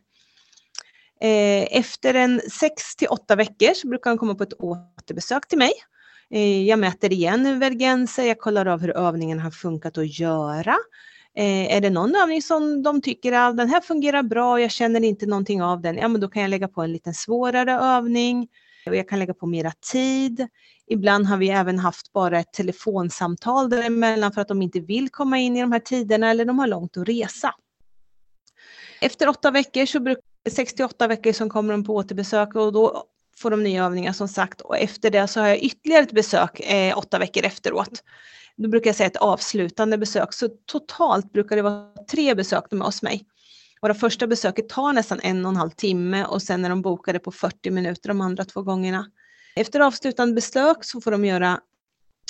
Eh, 1.21 1.77
efter 1.77 2.13
en 2.13 2.41
6 2.51 2.95
till 2.95 3.07
8 3.07 3.35
veckor 3.35 3.73
så 3.73 3.87
brukar 3.87 4.11
de 4.11 4.17
komma 4.17 4.35
på 4.35 4.43
ett 4.43 4.59
återbesök 4.59 5.47
till 5.47 5.57
mig. 5.57 5.71
Eh, 6.29 6.63
jag 6.63 6.79
mäter 6.79 7.13
igen 7.13 7.59
vergenser, 7.59 8.23
jag 8.23 8.39
kollar 8.39 8.65
av 8.65 8.81
hur 8.81 8.97
övningen 8.97 9.39
har 9.39 9.51
funkat 9.51 9.97
att 9.97 10.19
göra. 10.19 10.77
Eh, 11.38 11.75
är 11.75 11.82
det 11.82 11.89
någon 11.89 12.15
övning 12.15 12.41
som 12.41 12.84
de 12.84 13.01
tycker 13.01 13.32
att 13.32 13.58
den 13.58 13.70
här 13.70 13.82
fungerar 13.82 14.24
bra 14.24 14.51
och 14.51 14.62
jag 14.62 14.72
känner 14.72 15.03
inte 15.03 15.25
någonting 15.25 15.63
av 15.63 15.82
den, 15.82 15.98
ja 15.98 16.08
men 16.08 16.22
då 16.22 16.27
kan 16.27 16.41
jag 16.41 16.50
lägga 16.50 16.67
på 16.67 16.82
en 16.82 16.91
lite 16.91 17.13
svårare 17.13 17.74
övning 17.74 18.48
och 18.86 18.96
jag 18.96 19.10
kan 19.10 19.20
lägga 19.20 19.34
på 19.34 19.46
mera 19.46 19.72
tid. 19.91 20.48
Ibland 20.88 21.25
har 21.25 21.38
vi 21.38 21.50
även 21.50 21.79
haft 21.79 22.13
bara 22.13 22.39
ett 22.39 22.53
telefonsamtal 22.53 23.70
däremellan 23.70 24.32
för 24.32 24.41
att 24.41 24.48
de 24.48 24.62
inte 24.62 24.79
vill 24.79 25.10
komma 25.10 25.38
in 25.38 25.58
i 25.58 25.62
de 25.62 25.72
här 25.72 25.79
tiderna 25.79 26.29
eller 26.29 26.46
de 26.46 26.60
har 26.60 26.67
långt 26.67 26.98
att 26.98 27.08
resa. 27.08 27.53
Efter 29.01 29.29
åtta 29.29 29.51
veckor, 29.51 29.86
så 29.86 30.00
brukar 30.00 30.24
68 30.50 31.08
veckor 31.08 31.32
som 31.32 31.50
kommer 31.50 31.74
de 31.74 31.84
på 31.84 31.96
återbesök 31.96 32.56
och 32.56 32.74
då 32.74 33.03
får 33.38 33.51
de 33.51 33.63
nya 33.63 33.86
övningar 33.86 34.13
som 34.13 34.27
sagt 34.27 34.62
och 34.62 34.77
efter 34.77 35.10
det 35.10 35.27
så 35.27 35.39
har 35.39 35.48
jag 35.48 35.60
ytterligare 35.60 36.03
ett 36.03 36.12
besök 36.12 36.60
eh, 36.60 36.98
åtta 36.98 37.20
veckor 37.20 37.46
efteråt. 37.46 38.03
Då 38.57 38.69
brukar 38.69 38.89
jag 38.89 38.95
säga 38.95 39.07
ett 39.07 39.17
avslutande 39.17 39.97
besök 39.97 40.33
så 40.33 40.49
totalt 40.65 41.31
brukar 41.33 41.55
det 41.55 41.61
vara 41.61 41.93
tre 42.11 42.35
besök 42.35 42.63
de 42.69 42.81
hos 42.81 43.03
mig. 43.03 43.25
Och 43.79 43.87
det 43.87 43.95
första 43.95 44.27
besöket 44.27 44.69
tar 44.69 44.93
nästan 44.93 45.19
en 45.23 45.45
och 45.45 45.51
en 45.51 45.57
halv 45.57 45.69
timme 45.69 46.25
och 46.25 46.41
sen 46.41 46.65
är 46.65 46.69
de 46.69 46.81
bokade 46.81 47.19
på 47.19 47.31
40 47.31 47.71
minuter 47.71 48.07
de 48.07 48.21
andra 48.21 48.45
två 48.45 48.61
gångerna. 48.61 49.05
Efter 49.55 49.79
avslutande 49.79 50.33
besök 50.33 50.77
så 50.81 51.01
får 51.01 51.11
de 51.11 51.25
göra 51.25 51.59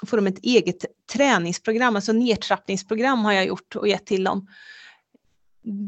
får 0.07 0.17
de 0.17 0.27
ett 0.27 0.39
eget 0.43 0.86
träningsprogram, 1.13 1.96
alltså 1.96 2.12
nedtrappningsprogram 2.12 3.25
har 3.25 3.34
jag 3.34 3.46
gjort 3.46 3.75
och 3.75 3.88
gett 3.88 4.05
till 4.05 4.24
dem. 4.24 4.48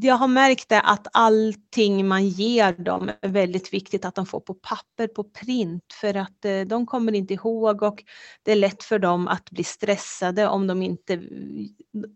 Jag 0.01 0.15
har 0.15 0.27
märkt 0.27 0.69
det 0.69 0.81
att 0.81 1.07
allting 1.13 2.07
man 2.07 2.27
ger 2.27 2.73
dem 2.73 3.11
är 3.21 3.29
väldigt 3.29 3.73
viktigt 3.73 4.05
att 4.05 4.15
de 4.15 4.25
får 4.25 4.39
på 4.39 4.53
papper, 4.53 5.07
på 5.07 5.23
print, 5.23 5.83
för 5.93 6.17
att 6.17 6.45
eh, 6.45 6.61
de 6.61 6.85
kommer 6.85 7.15
inte 7.15 7.33
ihåg 7.33 7.83
och 7.83 8.03
det 8.43 8.51
är 8.51 8.55
lätt 8.55 8.83
för 8.83 8.99
dem 8.99 9.27
att 9.27 9.51
bli 9.51 9.63
stressade 9.63 10.47
om 10.47 10.67
de 10.67 10.81
inte 10.81 11.13
eh, 11.13 11.21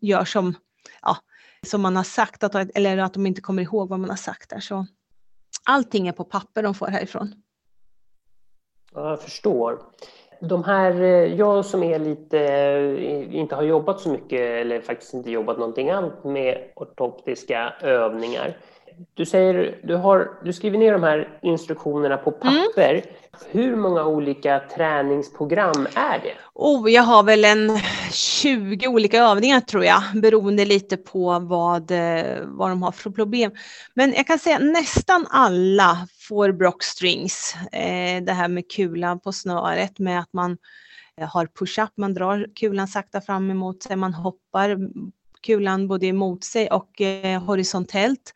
gör 0.02 0.26
som, 0.26 0.56
ja, 1.02 1.18
som 1.66 1.82
man 1.82 1.96
har 1.96 2.04
sagt, 2.04 2.44
att, 2.44 2.56
eller 2.56 2.98
att 2.98 3.14
de 3.14 3.28
inte 3.28 3.42
kommer 3.42 3.64
ihåg 3.64 3.90
vad 3.90 4.00
man 4.00 4.10
har 4.10 4.18
sagt 4.18 4.50
där. 4.50 4.60
Så 4.60 4.88
allting 5.64 6.08
är 6.08 6.12
på 6.12 6.24
papper 6.24 6.64
de 6.64 6.74
får 6.74 6.88
härifrån. 6.88 7.44
Jag 8.94 9.22
förstår. 9.22 9.80
De 10.50 10.64
här, 10.64 11.02
eh, 11.02 11.36
jag 11.36 11.66
som 11.66 11.84
är 11.84 12.00
lite, 12.00 12.40
eh, 12.40 13.36
inte 13.36 13.56
har 13.56 13.64
jobbat 13.64 14.00
så 14.00 14.10
mycket 14.10 14.40
eller 14.40 14.82
faktiskt 14.82 15.14
inte 15.14 15.32
jobbat 15.32 15.58
någonting 15.58 15.90
alls 15.90 16.14
med 16.24 16.58
ortoptiska 16.76 17.74
övningar. 17.82 18.58
Du 19.14 19.26
säger, 19.26 19.80
du, 19.84 19.96
har, 19.96 20.32
du 20.44 20.54
skriver 20.54 20.78
ner 20.78 20.92
de 20.92 21.04
här 21.04 21.40
instruktionerna 21.42 22.18
på 22.18 22.34
mm. 22.42 22.42
papper. 22.42 22.92
Mm. 22.92 23.04
Hur 23.52 23.76
många 23.76 24.06
olika 24.06 24.62
träningsprogram 24.76 25.88
är 25.96 26.20
det? 26.20 26.34
Oh, 26.54 26.92
jag 26.92 27.04
har 27.04 27.24
väl 27.24 27.46
en 27.46 27.80
20 28.12 28.88
olika 28.88 29.20
övningar 29.24 29.60
tror 29.60 29.86
jag, 29.86 30.02
beroende 30.16 30.66
lite 30.66 30.98
på 30.98 31.40
vad, 31.40 31.92
eh, 31.92 32.38
vad 32.46 32.70
de 32.70 32.84
har 32.84 32.92
för 32.92 33.10
problem. 33.10 33.52
Men 33.94 34.14
jag 34.14 34.28
kan 34.28 34.40
säga 34.40 34.60
nästan 34.60 35.28
alla 35.30 36.08
får 36.28 36.52
Brock 36.52 36.84
Strings, 36.84 37.56
eh, 37.72 38.24
det 38.24 38.34
här 38.34 38.48
med 38.48 38.72
kulan 38.72 39.20
på 39.20 39.32
snöret 39.32 40.00
med 40.00 40.20
att 40.20 40.34
man 40.34 40.58
eh, 41.18 41.28
har 41.28 41.46
push-up, 41.46 41.92
man 41.98 42.14
drar 42.14 42.48
kulan 42.56 42.88
sakta 42.88 43.22
fram 43.22 43.52
emot 43.52 43.84
sig, 43.84 43.96
man 43.96 44.14
hoppar 44.14 44.78
kulan 45.42 45.88
både 45.88 46.06
emot 46.06 46.44
sig 46.44 46.70
och 46.70 47.02
eh, 47.02 47.44
horisontellt 47.44 48.34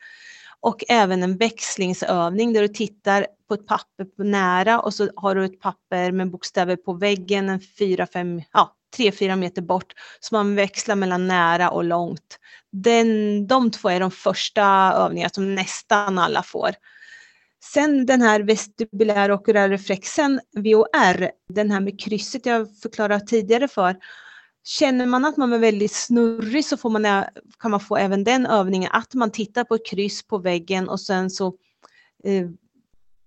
och 0.60 0.84
även 0.90 1.24
en 1.24 1.38
växlingsövning 1.38 2.54
där 2.54 2.62
du 2.62 2.68
tittar 2.68 3.28
på 3.48 3.54
ett 3.54 3.68
papper 3.68 4.06
på 4.06 4.24
nära 4.24 4.80
och 4.80 4.94
så 4.94 5.10
har 5.16 5.36
du 5.36 5.46
ett 5.46 5.60
papper 5.60 6.12
med 6.12 6.32
bokstäver 6.32 6.76
på 6.76 6.94
väggen 6.94 7.50
en 7.50 7.60
4-5, 7.60 8.44
ja 8.54 8.74
3-4 8.98 9.36
meter 9.36 9.62
bort 9.62 9.94
så 10.20 10.36
man 10.36 10.56
växlar 10.56 10.96
mellan 10.96 11.28
nära 11.28 11.70
och 11.70 11.84
långt. 11.84 12.40
Den, 12.72 13.48
de 13.48 13.72
två 13.72 13.90
är 13.90 14.00
de 14.00 14.12
första 14.12 14.64
övningarna 14.96 15.30
som 15.30 15.56
nästan 15.56 16.20
alla 16.20 16.44
får. 16.44 16.70
Sen 17.64 18.06
den 18.06 18.22
här 18.22 18.40
vestibulära 18.40 19.34
okulära 19.34 19.70
reflexen, 19.70 20.40
VOR, 20.56 21.32
den 21.54 21.72
här 21.72 21.80
med 21.80 22.00
krysset 22.00 22.46
jag 22.46 22.78
förklarade 22.82 23.26
tidigare 23.26 23.68
för, 23.68 23.96
Känner 24.68 25.06
man 25.06 25.26
att 25.26 25.38
man 25.38 25.54
är 25.54 25.58
väldigt 25.58 25.92
snurrig 25.92 26.66
så 26.66 26.78
får 26.78 26.90
man, 26.90 27.26
kan 27.60 27.72
man 27.72 27.80
få 27.80 27.98
även 27.98 28.24
den 28.24 28.46
övningen 28.46 28.92
att 28.94 29.14
man 29.14 29.32
tittar 29.32 29.64
på 29.64 29.76
ett 29.76 29.86
kryss 29.86 30.28
på 30.28 30.38
väggen 30.38 30.90
och 30.90 31.00
sen 31.00 31.30
så 31.30 31.48
eh, 32.24 32.50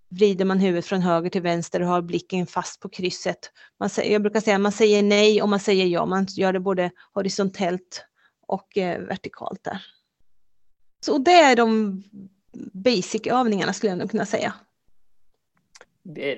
vrider 0.08 0.44
man 0.44 0.58
huvudet 0.58 0.86
från 0.86 1.00
höger 1.00 1.30
till 1.30 1.42
vänster 1.42 1.82
och 1.82 1.88
har 1.88 2.02
blicken 2.02 2.46
fast 2.46 2.80
på 2.80 2.88
krysset. 2.88 3.38
Man, 3.78 3.90
jag 3.96 4.22
brukar 4.22 4.40
säga 4.40 4.56
att 4.56 4.62
man 4.62 4.72
säger 4.72 5.02
nej 5.02 5.42
och 5.42 5.48
man 5.48 5.60
säger 5.60 5.86
ja, 5.86 6.06
man 6.06 6.26
gör 6.30 6.52
det 6.52 6.60
både 6.60 6.90
horisontellt 7.12 8.04
och 8.46 8.78
eh, 8.78 9.00
vertikalt 9.00 9.64
där. 9.64 9.86
Så 11.04 11.18
det 11.18 11.34
är 11.34 11.56
de 11.56 12.02
basic-övningarna 12.72 13.72
skulle 13.72 13.90
jag 13.90 13.98
nog 13.98 14.10
kunna 14.10 14.26
säga. 14.26 14.52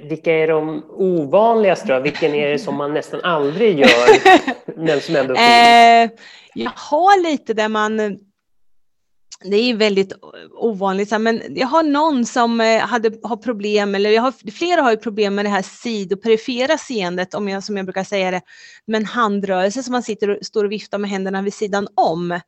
Vilka 0.02 0.32
är 0.32 0.48
de 0.48 0.84
ovanligaste 0.88 1.88
då? 1.88 2.00
Vilken 2.00 2.34
är 2.34 2.48
det 2.48 2.58
som 2.58 2.74
man 2.74 2.94
nästan 2.94 3.20
aldrig 3.20 3.78
gör? 3.78 3.88
men 4.76 5.00
som 5.00 5.16
ändå 5.16 5.34
eh, 5.34 6.10
jag 6.54 6.72
har 6.74 7.22
lite 7.22 7.54
där 7.54 7.68
man 7.68 8.18
det 9.44 9.56
är 9.56 9.74
väldigt 9.74 10.12
ovanligt, 10.52 11.20
men 11.20 11.42
jag 11.48 11.66
har 11.66 11.82
någon 11.82 12.26
som 12.26 12.60
eh, 12.60 12.80
hade, 12.80 13.18
har 13.22 13.36
problem, 13.36 13.94
eller 13.94 14.10
jag 14.10 14.22
har, 14.22 14.50
flera 14.50 14.82
har 14.82 14.90
ju 14.90 14.96
problem 14.96 15.34
med 15.34 15.44
det 15.44 15.48
här 15.48 15.62
sidoperifera 15.62 16.78
seendet, 16.78 17.34
om 17.34 17.48
jag, 17.48 17.64
som 17.64 17.76
jag 17.76 17.86
brukar 17.86 18.04
säga 18.04 18.30
det, 18.30 18.40
med 18.86 18.98
en 19.00 19.06
handrörelse 19.06 19.82
som 19.82 19.92
man 19.92 20.02
sitter 20.02 20.30
och 20.30 20.46
står 20.46 20.64
och 20.64 20.72
viftar 20.72 20.98
med 20.98 21.10
händerna 21.10 21.42
vid 21.42 21.54
sidan 21.54 21.88
om. 21.94 22.40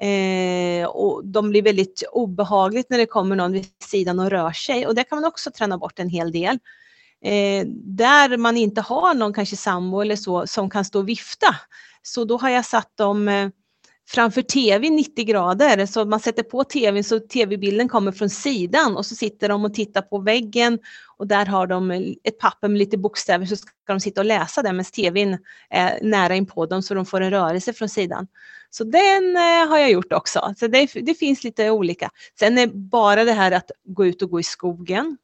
Eh, 0.00 0.86
och 0.86 1.26
de 1.26 1.50
blir 1.50 1.62
väldigt 1.62 2.02
obehagligt 2.12 2.90
när 2.90 2.98
det 2.98 3.06
kommer 3.06 3.36
någon 3.36 3.52
vid 3.52 3.66
sidan 3.82 4.18
och 4.18 4.30
rör 4.30 4.52
sig 4.52 4.86
och 4.86 4.94
det 4.94 5.04
kan 5.04 5.16
man 5.20 5.28
också 5.28 5.50
träna 5.50 5.78
bort 5.78 5.98
en 5.98 6.08
hel 6.08 6.32
del. 6.32 6.58
Eh, 7.24 7.66
där 7.84 8.36
man 8.36 8.56
inte 8.56 8.80
har 8.80 9.14
någon 9.14 9.32
kanske 9.32 9.56
sambo 9.56 10.00
eller 10.00 10.16
så 10.16 10.46
som 10.46 10.70
kan 10.70 10.84
stå 10.84 10.98
och 10.98 11.08
vifta. 11.08 11.56
Så 12.02 12.24
då 12.24 12.36
har 12.36 12.50
jag 12.50 12.64
satt 12.64 12.96
dem 12.96 13.28
eh, 13.28 13.48
framför 14.08 14.42
tv 14.42 14.90
90 14.90 15.24
grader 15.24 15.86
så 15.86 16.04
man 16.04 16.20
sätter 16.20 16.42
på 16.42 16.64
tvn 16.64 17.04
så 17.04 17.20
tv-bilden 17.20 17.88
kommer 17.88 18.12
från 18.12 18.30
sidan 18.30 18.96
och 18.96 19.06
så 19.06 19.14
sitter 19.14 19.48
de 19.48 19.64
och 19.64 19.74
tittar 19.74 20.02
på 20.02 20.18
väggen 20.18 20.78
och 21.16 21.26
där 21.26 21.46
har 21.46 21.66
de 21.66 21.90
eh, 21.90 22.00
ett 22.24 22.38
papper 22.38 22.68
med 22.68 22.78
lite 22.78 22.98
bokstäver 22.98 23.46
så 23.46 23.56
ska 23.56 23.70
de 23.86 24.00
sitta 24.00 24.20
och 24.20 24.24
läsa 24.24 24.62
det 24.62 24.72
medan 24.72 24.84
tvn 24.84 25.38
är 25.70 25.98
nära 26.02 26.34
in 26.34 26.46
på 26.46 26.66
dem 26.66 26.82
så 26.82 26.94
de 26.94 27.06
får 27.06 27.20
en 27.20 27.30
rörelse 27.30 27.72
från 27.72 27.88
sidan. 27.88 28.26
Så 28.76 28.84
den 28.84 29.36
eh, 29.36 29.68
har 29.68 29.78
jag 29.78 29.90
gjort 29.90 30.12
också. 30.12 30.54
Så 30.56 30.66
det, 30.66 30.88
det, 30.94 31.14
finns 31.14 31.44
lite 31.44 31.70
olika. 31.70 32.10
Sen 32.38 32.58
är 32.58 32.66
bara 32.66 33.24
det 33.24 33.32
här 33.32 33.52
att 33.52 33.70
gå 33.84 34.06
ut 34.06 34.22
och 34.22 34.30
gå 34.30 34.40
i 34.40 34.42
skogen 34.42 35.16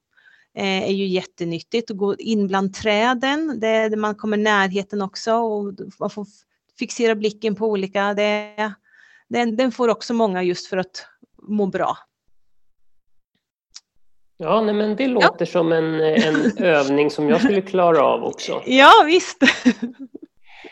eh, 0.57 0.83
är 0.83 0.93
ju 0.93 1.07
jättenyttigt. 1.07 1.91
Att 1.91 1.97
gå 1.97 2.17
in 2.17 2.47
bland 2.47 2.75
träden, 2.75 3.61
det, 3.61 3.97
man 3.97 4.15
kommer 4.15 4.37
närheten 4.37 5.03
också 5.03 5.35
och 5.35 5.75
man 5.99 6.11
får 6.11 6.27
fixera 6.79 7.15
blicken 7.15 7.55
på 7.55 7.67
olika. 7.67 8.15
Det, 8.15 8.73
den, 9.29 9.57
den 9.57 9.73
får 9.73 9.89
också 9.89 10.15
många 10.15 10.43
just 10.43 10.67
för 10.67 10.77
att 10.77 11.07
må 11.43 11.67
bra. 11.67 11.97
Ja, 14.37 14.61
nej, 14.61 14.75
men 14.75 14.97
det 14.97 15.07
låter 15.07 15.47
ja. 15.47 15.47
som 15.47 15.73
en, 15.73 15.95
en 16.01 16.59
övning 16.59 17.11
som 17.11 17.29
jag 17.29 17.41
skulle 17.41 17.63
klara 17.63 18.03
av 18.03 18.25
också. 18.25 18.63
Ja, 18.67 18.93
visst. 19.07 19.39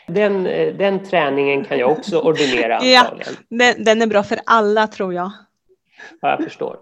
Den, 0.07 0.43
den 0.77 1.05
träningen 1.05 1.65
kan 1.65 1.79
jag 1.79 1.91
också 1.91 2.19
ordinera 2.19 2.77
antagligen. 2.77 3.33
Ja, 3.49 3.57
den, 3.57 3.83
den 3.83 4.01
är 4.01 4.07
bra 4.07 4.23
för 4.23 4.39
alla 4.45 4.87
tror 4.87 5.13
jag. 5.13 5.31
Ja, 6.21 6.29
jag 6.29 6.43
förstår. 6.43 6.77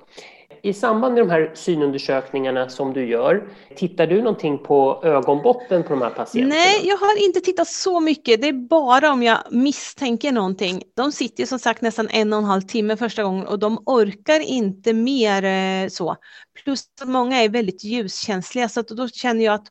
I 0.62 0.74
samband 0.74 1.14
med 1.14 1.24
de 1.24 1.30
här 1.30 1.52
synundersökningarna 1.54 2.70
som 2.70 2.94
du 2.94 3.08
gör, 3.08 3.48
tittar 3.76 4.08
du 4.08 4.22
någonting 4.22 4.58
på 4.58 5.02
ögonbotten 5.04 5.84
på 5.84 5.90
de 5.90 6.02
här 6.02 6.10
patienterna? 6.10 6.56
Nej, 6.56 6.88
jag 6.88 6.98
har 6.98 7.26
inte 7.26 7.42
tittat 7.42 7.68
så 7.68 8.00
mycket. 8.00 8.42
Det 8.42 8.48
är 8.48 8.68
bara 8.68 9.12
om 9.12 9.24
jag 9.24 9.38
misstänker 9.52 10.32
någonting. 10.32 10.84
De 10.96 11.12
sitter 11.12 11.44
ju 11.44 11.48
som 11.48 11.60
sagt 11.60 11.82
nästan 11.82 12.08
en 12.12 12.34
och 12.34 12.40
en 12.40 12.46
halv 12.46 12.62
timme 12.62 12.98
första 12.98 13.24
gången 13.24 13.48
och 13.48 13.60
de 13.60 13.84
orkar 13.86 14.40
inte 14.40 14.94
mer 14.94 15.44
eh, 15.44 15.90
så. 15.90 16.16
Plus 16.64 16.84
att 17.02 17.08
många 17.08 17.44
är 17.44 17.50
väldigt 17.50 17.84
ljuskänsliga 17.84 18.70
så 18.70 18.82
då 18.82 19.08
känner 19.08 19.46
jag 19.46 19.54
att 19.54 19.68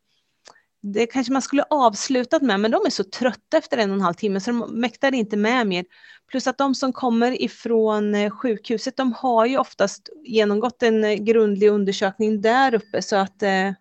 det 0.92 1.06
kanske 1.06 1.32
man 1.32 1.42
skulle 1.42 1.64
avslutat 1.70 2.42
med, 2.42 2.60
men 2.60 2.70
de 2.70 2.86
är 2.86 2.90
så 2.90 3.04
trötta 3.04 3.56
efter 3.56 3.78
en 3.78 3.90
och 3.90 3.96
en 3.96 4.02
halv 4.02 4.14
timme 4.14 4.40
så 4.40 4.50
de 4.50 4.80
mäktar 4.80 5.14
inte 5.14 5.36
med 5.36 5.66
mer. 5.66 5.84
Plus 6.30 6.46
att 6.46 6.58
de 6.58 6.74
som 6.74 6.92
kommer 6.92 7.42
ifrån 7.42 8.14
eh, 8.14 8.30
sjukhuset, 8.30 8.96
de 8.96 9.12
har 9.12 9.46
ju 9.46 9.58
oftast 9.58 10.08
genomgått 10.24 10.82
en 10.82 11.04
eh, 11.04 11.14
grundlig 11.14 11.68
undersökning 11.68 12.40
där 12.40 12.74
uppe 12.74 13.02
så 13.02 13.16
att 13.16 13.42
eh, 13.42 13.72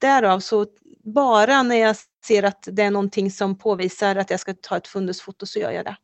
därav 0.00 0.40
så 0.40 0.66
bara 1.04 1.62
när 1.62 1.76
jag 1.76 1.96
ser 2.26 2.42
att 2.42 2.68
det 2.72 2.82
är 2.82 2.90
någonting 2.90 3.30
som 3.30 3.58
påvisar 3.58 4.16
att 4.16 4.30
jag 4.30 4.40
ska 4.40 4.54
ta 4.60 4.76
ett 4.76 4.88
fundusfoto 4.88 5.46
så 5.46 5.58
gör 5.58 5.70
jag 5.70 5.84
det. 5.84 5.96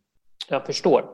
Jag 0.49 0.66
förstår. 0.66 1.04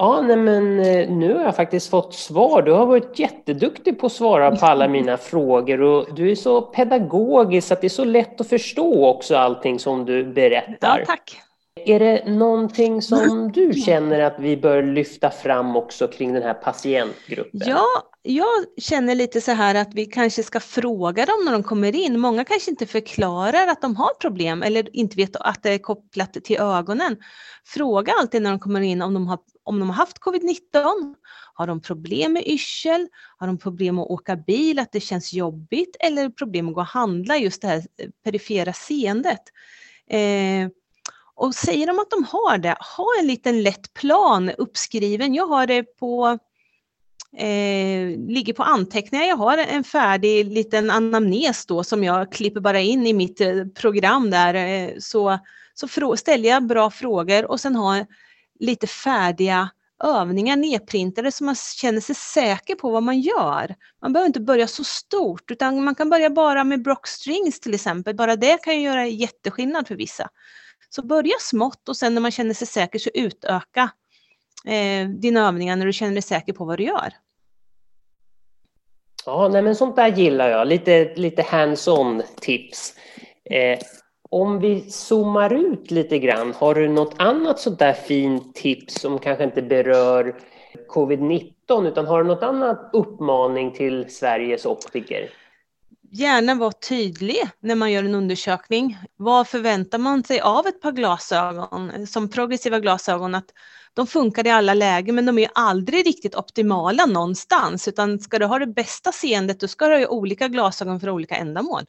Ja, 0.00 0.20
nej 0.20 0.36
men 0.36 0.80
eh, 0.80 1.10
nu 1.10 1.34
har 1.34 1.42
jag 1.42 1.56
faktiskt 1.56 1.90
fått 1.90 2.14
svar. 2.14 2.62
Du 2.62 2.72
har 2.72 2.86
varit 2.86 3.18
jätteduktig 3.18 3.98
på 3.98 4.06
att 4.06 4.12
svara 4.12 4.56
på 4.56 4.66
alla 4.66 4.88
mina 4.98 5.16
frågor 5.16 5.80
och 5.80 6.14
du 6.14 6.30
är 6.30 6.34
så 6.34 6.62
pedagogisk 6.62 7.70
att 7.70 7.80
det 7.80 7.86
är 7.86 7.88
så 7.88 8.04
lätt 8.04 8.40
att 8.40 8.48
förstå 8.48 9.06
också 9.06 9.36
allting 9.36 9.78
som 9.78 10.04
du 10.04 10.24
berättar. 10.24 10.98
Ja, 10.98 11.04
tack. 11.06 11.40
Är 11.86 11.98
det 12.00 12.24
någonting 12.26 13.02
som 13.02 13.52
du 13.52 13.72
känner 13.72 14.20
att 14.20 14.36
vi 14.38 14.56
bör 14.56 14.82
lyfta 14.82 15.30
fram 15.30 15.76
också 15.76 16.08
kring 16.08 16.32
den 16.32 16.42
här 16.42 16.54
patientgruppen? 16.54 17.60
Ja, 17.66 17.86
jag 18.22 18.82
känner 18.82 19.14
lite 19.14 19.40
så 19.40 19.52
här 19.52 19.74
att 19.74 19.94
vi 19.94 20.06
kanske 20.06 20.42
ska 20.42 20.60
fråga 20.60 21.26
dem 21.26 21.44
när 21.44 21.52
de 21.52 21.62
kommer 21.62 21.96
in. 21.96 22.20
Många 22.20 22.44
kanske 22.44 22.70
inte 22.70 22.86
förklarar 22.86 23.66
att 23.66 23.82
de 23.82 23.96
har 23.96 24.14
problem 24.20 24.62
eller 24.62 24.96
inte 24.96 25.16
vet 25.16 25.36
att 25.36 25.62
det 25.62 25.70
är 25.70 25.78
kopplat 25.78 26.32
till 26.32 26.60
ögonen. 26.60 27.16
Fråga 27.66 28.12
alltid 28.20 28.42
när 28.42 28.50
de 28.50 28.58
kommer 28.58 28.80
in 28.80 29.02
om 29.02 29.14
de 29.14 29.26
har, 29.26 29.38
om 29.70 29.80
de 29.80 29.88
har 29.88 29.96
haft 29.96 30.18
covid-19. 30.18 31.14
Har 31.54 31.66
de 31.66 31.80
problem 31.80 32.32
med 32.32 32.46
yrsel? 32.46 33.08
Har 33.36 33.46
de 33.46 33.58
problem 33.58 33.98
att 33.98 34.10
åka 34.10 34.36
bil, 34.36 34.78
att 34.78 34.92
det 34.92 35.00
känns 35.00 35.32
jobbigt? 35.32 35.96
Eller 36.00 36.28
problem 36.28 36.68
att 36.68 36.74
gå 36.74 36.80
och 36.80 36.86
handla, 36.86 37.36
just 37.36 37.62
det 37.62 37.68
här 37.68 37.76
eh, 37.76 38.08
perifera 38.24 38.72
seendet. 38.72 39.42
Eh, 40.10 40.68
och 41.34 41.54
säger 41.54 41.86
de 41.86 41.98
att 41.98 42.10
de 42.10 42.24
har 42.24 42.58
det, 42.58 42.76
ha 42.96 43.06
en 43.20 43.26
liten 43.26 43.62
lätt 43.62 43.94
plan 43.94 44.50
uppskriven. 44.58 45.34
Jag 45.34 45.46
har 45.46 45.66
det 45.66 45.82
på 45.82 46.38
eh, 47.36 48.18
ligger 48.28 48.52
på 48.52 48.62
anteckningar. 48.62 49.24
Jag 49.24 49.36
har 49.36 49.58
en 49.58 49.84
färdig 49.84 50.52
liten 50.52 50.90
anamnes 50.90 51.66
då 51.66 51.84
som 51.84 52.04
jag 52.04 52.32
klipper 52.32 52.60
bara 52.60 52.80
in 52.80 53.06
i 53.06 53.12
mitt 53.12 53.40
eh, 53.40 53.64
program 53.74 54.30
där. 54.30 54.54
Eh, 54.54 54.90
så 54.98 55.38
så 55.74 56.16
ställer 56.16 56.48
jag 56.48 56.66
bra 56.66 56.90
frågor 56.90 57.50
och 57.50 57.60
sen 57.60 57.76
har 57.76 58.06
lite 58.60 58.86
färdiga 58.86 59.70
övningar 60.04 60.56
nedprintade 60.56 61.32
så 61.32 61.44
man 61.44 61.54
känner 61.54 62.00
sig 62.00 62.14
säker 62.14 62.74
på 62.74 62.90
vad 62.90 63.02
man 63.02 63.20
gör. 63.20 63.74
Man 64.02 64.12
behöver 64.12 64.26
inte 64.26 64.40
börja 64.40 64.66
så 64.66 64.84
stort 64.84 65.50
utan 65.50 65.84
man 65.84 65.94
kan 65.94 66.10
börja 66.10 66.30
bara 66.30 66.64
med 66.64 66.82
Brock 66.82 67.06
Strings 67.06 67.60
till 67.60 67.74
exempel. 67.74 68.16
Bara 68.16 68.36
det 68.36 68.62
kan 68.62 68.74
ju 68.74 68.80
göra 68.80 69.06
jätteskillnad 69.06 69.88
för 69.88 69.94
vissa. 69.94 70.28
Så 70.90 71.02
börja 71.02 71.34
smått 71.40 71.88
och 71.88 71.96
sen 71.96 72.14
när 72.14 72.20
man 72.20 72.30
känner 72.30 72.54
sig 72.54 72.66
säker 72.66 72.98
så 72.98 73.10
utöka 73.14 73.90
eh, 74.64 75.08
dina 75.08 75.48
övningar 75.48 75.76
när 75.76 75.86
du 75.86 75.92
känner 75.92 76.12
dig 76.12 76.22
säker 76.22 76.52
på 76.52 76.64
vad 76.64 76.78
du 76.78 76.84
gör. 76.84 77.12
Ja, 79.26 79.48
nej 79.48 79.62
men 79.62 79.76
sånt 79.76 79.96
där 79.96 80.08
gillar 80.08 80.48
jag. 80.48 80.68
Lite, 80.68 81.14
lite 81.14 81.42
hands-on 81.42 82.22
tips. 82.40 82.94
Eh, 83.44 83.78
om 84.30 84.58
vi 84.58 84.90
zoomar 84.90 85.52
ut 85.52 85.90
lite 85.90 86.18
grann, 86.18 86.52
har 86.52 86.74
du 86.74 86.88
något 86.88 87.14
annat 87.18 87.60
sånt 87.60 87.78
där 87.78 87.92
fint 87.92 88.54
tips 88.54 88.94
som 88.94 89.18
kanske 89.18 89.44
inte 89.44 89.62
berör 89.62 90.34
covid-19 90.88 91.88
utan 91.88 92.06
har 92.06 92.22
du 92.22 92.28
något 92.28 92.42
annat 92.42 92.90
uppmaning 92.92 93.72
till 93.72 94.06
Sveriges 94.10 94.66
optiker? 94.66 95.30
gärna 96.10 96.54
vara 96.54 96.72
tydlig 96.72 97.48
när 97.60 97.74
man 97.74 97.92
gör 97.92 98.04
en 98.04 98.14
undersökning. 98.14 98.98
Vad 99.16 99.48
förväntar 99.48 99.98
man 99.98 100.24
sig 100.24 100.40
av 100.40 100.66
ett 100.66 100.80
par 100.80 100.92
glasögon? 100.92 102.06
Som 102.06 102.28
progressiva 102.28 102.80
glasögon, 102.80 103.34
att 103.34 103.50
de 103.94 104.06
funkar 104.06 104.46
i 104.46 104.50
alla 104.50 104.74
lägen 104.74 105.14
men 105.14 105.26
de 105.26 105.38
är 105.38 105.50
aldrig 105.54 106.06
riktigt 106.06 106.34
optimala 106.34 107.06
någonstans. 107.06 107.88
Utan 107.88 108.18
ska 108.18 108.38
du 108.38 108.46
ha 108.46 108.58
det 108.58 108.66
bästa 108.66 109.12
seendet 109.12 109.60
då 109.60 109.68
ska 109.68 109.86
du 109.88 109.96
ha 109.96 110.06
olika 110.06 110.48
glasögon 110.48 111.00
för 111.00 111.10
olika 111.10 111.36
ändamål. 111.36 111.82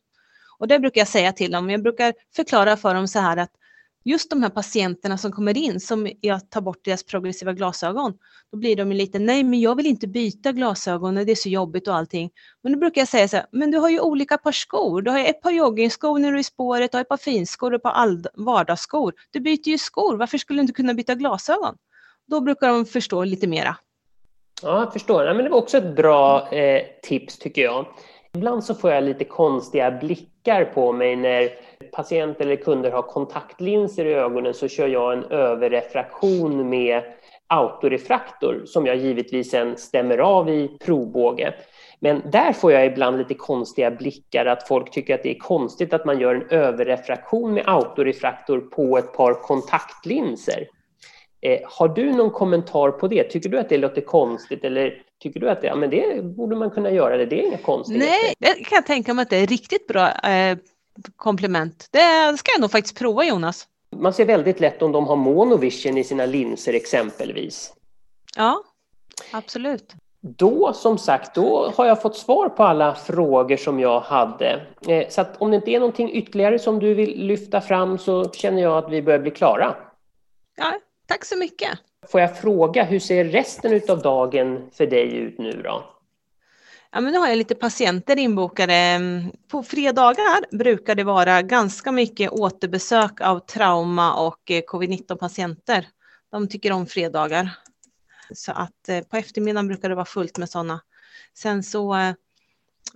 Och 0.62 0.68
det 0.68 0.80
brukar 0.80 1.02
jag 1.02 1.08
säga 1.08 1.32
till 1.32 1.52
dem. 1.52 1.70
Jag 1.70 1.84
brukar 1.84 2.14
förklara 2.36 2.78
för 2.78 2.96
dem 2.96 3.08
så 3.08 3.20
här 3.20 3.38
att 3.38 3.52
just 4.04 4.30
de 4.30 4.44
här 4.44 4.50
patienterna 4.50 5.18
som 5.18 5.32
kommer 5.32 5.58
in, 5.58 5.80
som 5.80 6.12
jag 6.22 6.50
tar 6.50 6.62
bort 6.62 6.86
deras 6.86 7.04
progressiva 7.04 7.54
glasögon, 7.54 8.14
då 8.52 8.58
blir 8.58 8.76
de 8.76 8.92
lite, 8.92 9.20
nej 9.20 9.44
men 9.44 9.60
jag 9.60 9.76
vill 9.76 9.86
inte 9.86 10.08
byta 10.08 10.52
glasögon, 10.52 11.16
det 11.16 11.32
är 11.32 11.36
så 11.36 11.50
jobbigt 11.50 11.88
och 11.88 11.96
allting. 11.96 12.30
Men 12.64 12.74
då 12.74 12.80
brukar 12.80 13.02
jag 13.02 13.08
säga 13.08 13.28
så 13.28 13.38
här, 13.38 13.46
men 13.52 13.72
du 13.72 13.78
har 13.78 13.90
ju 13.90 14.00
olika 14.00 14.38
par 14.38 14.52
skor. 14.52 15.02
Du 15.02 15.12
har 15.12 15.20
ett 15.20 15.42
par 15.42 15.52
joggingskor 15.52 16.20
när 16.20 16.32
du 16.32 16.38
är 16.38 16.42
i 16.42 16.44
spåret, 16.44 16.92
du 16.92 16.98
har 16.98 17.02
ett 17.02 17.10
par 17.10 17.18
finskor 17.18 17.72
och 17.72 17.76
ett 17.76 17.84
par 17.84 18.44
vardagsskor. 18.46 19.14
Du 19.32 19.40
byter 19.40 19.68
ju 19.68 19.78
skor, 19.78 20.18
varför 20.18 20.38
skulle 20.38 20.58
du 20.58 20.62
inte 20.62 20.74
kunna 20.74 20.94
byta 20.94 21.16
glasögon? 21.16 21.76
Då 22.28 22.42
brukar 22.42 22.68
de 22.68 22.86
förstå 22.86 23.24
lite 23.24 23.48
mera. 23.48 23.78
Ja, 24.62 24.80
jag 24.80 24.94
förstår. 24.94 25.26
Ja, 25.26 25.34
men 25.34 25.44
det 25.44 25.50
var 25.50 25.58
också 25.58 25.78
ett 25.78 25.96
bra 25.96 26.52
eh, 26.52 26.82
tips 27.04 27.38
tycker 27.38 27.62
jag. 27.62 27.86
Ibland 28.34 28.64
så 28.64 28.76
får 28.76 28.92
jag 28.92 29.04
lite 29.04 29.24
konstiga 29.24 29.92
blickar 29.92 30.66
på 30.66 30.94
mig 30.94 31.16
när 31.16 31.50
patienter 31.92 32.46
eller 32.46 32.56
kunder 32.56 32.92
har 32.92 33.02
kontaktlinser 33.02 34.06
i 34.06 34.14
ögonen 34.14 34.54
så 34.54 34.68
kör 34.68 34.88
jag 34.88 35.14
en 35.14 35.24
överrefraktion 35.24 36.70
med 36.70 37.04
autorefraktor 37.48 38.62
som 38.66 38.86
jag 38.86 38.96
givetvis 38.96 39.52
sen 39.52 39.78
stämmer 39.78 40.18
av 40.18 40.50
i 40.50 40.78
provbåge. 40.86 41.54
Men 42.00 42.22
där 42.32 42.54
får 42.54 42.72
jag 42.72 42.86
ibland 42.86 43.18
lite 43.18 43.34
konstiga 43.34 43.92
blickar, 43.92 44.46
att 44.46 44.68
folk 44.68 44.92
tycker 44.92 45.16
att 45.16 45.24
det 45.24 45.36
är 45.36 45.40
konstigt 45.40 45.94
att 45.94 46.06
man 46.06 46.20
gör 46.20 46.36
en 46.36 46.50
överrefraktion 46.50 47.54
med 47.54 47.64
autorefraktor 47.68 48.60
på 48.60 48.98
ett 48.98 49.14
par 49.14 49.34
kontaktlinser. 49.34 50.68
Eh, 51.42 51.60
har 51.66 51.88
du 51.88 52.12
någon 52.12 52.32
kommentar 52.32 52.92
på 52.92 53.08
det? 53.08 53.24
Tycker 53.24 53.50
du 53.50 53.60
att 53.60 53.70
det 53.70 53.78
låter 53.78 54.02
konstigt 54.02 54.64
eller 54.64 55.04
tycker 55.20 55.40
du 55.40 55.50
att 55.50 55.62
det, 55.62 55.68
ja, 55.68 55.76
men 55.76 55.90
det 55.90 56.24
borde 56.24 56.56
man 56.56 56.72
kunna 56.72 56.92
göra, 56.92 57.18
det, 57.18 57.26
det 57.26 57.44
är 57.44 57.48
inga 57.48 57.58
konstigheter? 57.58 58.08
Nej, 58.08 58.36
det 58.40 58.64
kan 58.64 58.76
jag 58.76 58.86
tänka 58.86 59.14
mig 59.14 59.24
att 59.24 59.30
det 59.30 59.38
är 59.38 59.48
riktigt 59.48 59.88
bra 59.88 60.12
eh, 60.12 60.58
komplement. 61.16 61.88
Det 61.92 62.38
ska 62.38 62.52
jag 62.52 62.62
nog 62.62 62.72
faktiskt 62.72 62.98
prova 62.98 63.26
Jonas. 63.26 63.68
Man 63.96 64.14
ser 64.14 64.26
väldigt 64.26 64.60
lätt 64.60 64.82
om 64.82 64.92
de 64.92 65.08
har 65.08 65.16
monovision 65.16 65.98
i 65.98 66.04
sina 66.04 66.26
linser 66.26 66.74
exempelvis. 66.74 67.74
Ja, 68.36 68.64
absolut. 69.32 69.94
Då 70.24 70.74
som 70.74 70.98
sagt, 70.98 71.36
då 71.36 71.72
har 71.76 71.86
jag 71.86 72.02
fått 72.02 72.18
svar 72.18 72.50
på 72.50 72.64
alla 72.64 72.96
frågor 72.96 73.58
som 73.58 73.80
jag 73.80 74.00
hade. 74.00 74.62
Eh, 74.88 75.10
så 75.10 75.22
att 75.22 75.42
om 75.42 75.52
det 75.52 75.56
inte 75.56 75.72
är 75.72 75.80
någonting 75.80 76.12
ytterligare 76.12 76.60
som 76.60 76.80
du 76.80 76.94
vill 76.94 77.26
lyfta 77.26 77.62
fram 77.62 77.98
så 77.98 78.30
känner 78.30 78.62
jag 78.62 78.78
att 78.78 78.92
vi 78.92 79.02
börjar 79.02 79.20
bli 79.20 79.32
klara. 79.32 79.76
Ja, 80.56 80.74
tack 81.12 81.26
så 81.26 81.38
mycket. 81.38 81.80
Får 82.08 82.22
jag 82.22 82.38
fråga, 82.38 82.84
hur 82.84 83.00
ser 83.00 83.26
resten 83.26 83.82
av 83.90 84.02
dagen 84.02 84.70
för 84.72 84.88
dig 84.88 85.16
ut 85.16 85.38
nu 85.38 85.62
då? 85.64 85.86
Ja, 86.92 87.02
men 87.02 87.14
nu 87.14 87.20
har 87.20 87.28
jag 87.28 87.38
lite 87.38 87.56
patienter 87.56 88.20
inbokade. 88.20 89.00
På 89.48 89.64
fredagar 89.64 90.58
brukar 90.58 90.96
det 90.96 91.04
vara 91.04 91.42
ganska 91.42 91.92
mycket 91.92 92.32
återbesök 92.32 93.22
av 93.22 93.40
trauma 93.40 94.14
och 94.14 94.52
eh, 94.52 94.62
covid-19 94.62 95.16
patienter. 95.16 95.88
De 96.32 96.48
tycker 96.48 96.72
om 96.72 96.86
fredagar. 96.86 97.50
Så 98.34 98.52
att 98.52 98.90
eh, 98.90 99.02
på 99.02 99.18
eftermiddagen 99.18 99.68
brukar 99.68 99.90
det 99.90 99.96
vara 99.96 100.06
fullt 100.06 100.38
med 100.38 100.50
sådana. 100.50 100.82
Sen 101.34 101.64
så 101.64 101.96
eh, 101.96 102.14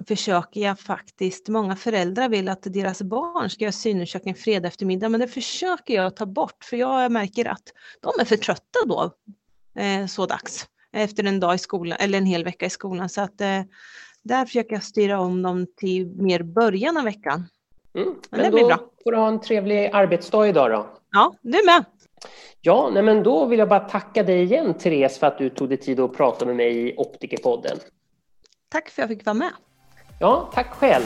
försöker 0.08 0.62
jag 0.62 0.80
faktiskt, 0.80 1.48
många 1.48 1.76
föräldrar 1.76 2.30
vill 2.30 2.50
att 2.50 2.62
deras 2.64 3.02
barn 3.02 3.50
ska 3.50 3.64
göra 3.64 3.72
synundersökning 3.72 4.36
fredag 4.36 4.68
eftermiddag, 4.68 5.10
men 5.10 5.20
det 5.20 5.28
försöker 5.28 5.94
jag 5.94 6.16
ta 6.16 6.26
bort 6.26 6.64
för 6.64 6.78
jag 6.78 7.12
märker 7.12 7.46
att 7.46 7.74
de 8.02 8.14
är 8.20 8.26
för 8.26 8.36
trötta 8.36 8.80
då, 8.86 9.12
eh, 9.82 10.06
så 10.06 10.26
dags, 10.26 10.68
efter 10.94 11.24
en 11.24 11.40
dag 11.40 11.56
i 11.56 11.58
skolan 11.58 11.98
eller 12.00 12.18
en 12.18 12.26
hel 12.26 12.44
vecka 12.44 12.66
i 12.66 12.70
skolan. 12.70 13.10
Så 13.10 13.22
att 13.22 13.42
eh, 13.42 13.62
där 14.24 14.46
försöker 14.46 14.74
jag 14.74 14.84
styra 14.84 15.20
om 15.20 15.42
dem 15.42 15.68
till 15.78 16.08
mer 16.08 16.44
början 16.44 16.98
av 16.98 17.04
veckan. 17.04 17.44
Mm, 17.96 18.08
men, 18.08 18.16
men 18.30 18.42
det 18.42 18.52
blir 18.52 18.66
bra. 18.66 18.80
får 19.04 19.12
du 19.12 19.18
ha 19.18 19.28
en 19.28 19.42
trevlig 19.42 19.90
arbetsdag 19.94 20.48
idag 20.48 20.72
då. 20.72 20.88
Ja, 21.12 21.36
du 21.42 21.62
med. 21.66 21.86
Ja, 22.62 22.90
nej 22.94 23.04
men 23.04 23.24
då 23.24 23.46
vill 23.46 23.60
jag 23.60 23.70
bara 23.70 23.80
tacka 23.80 24.24
dig 24.24 24.44
igen, 24.44 24.74
Therese, 24.74 25.18
för 25.18 25.28
att 25.28 25.38
du 25.38 25.50
tog 25.50 25.70
dig 25.70 25.78
tid 25.78 26.00
att 26.00 26.18
prata 26.18 26.46
med 26.46 26.56
mig 26.56 26.90
i 26.90 26.96
Optikerpodden. 26.98 27.78
Tack 28.70 28.90
för 28.90 29.02
att 29.02 29.10
jag 29.10 29.18
fick 29.18 29.26
vara 29.26 29.34
med. 29.34 29.52
Ja, 30.20 30.50
tack 30.54 30.70
själv. 30.70 31.04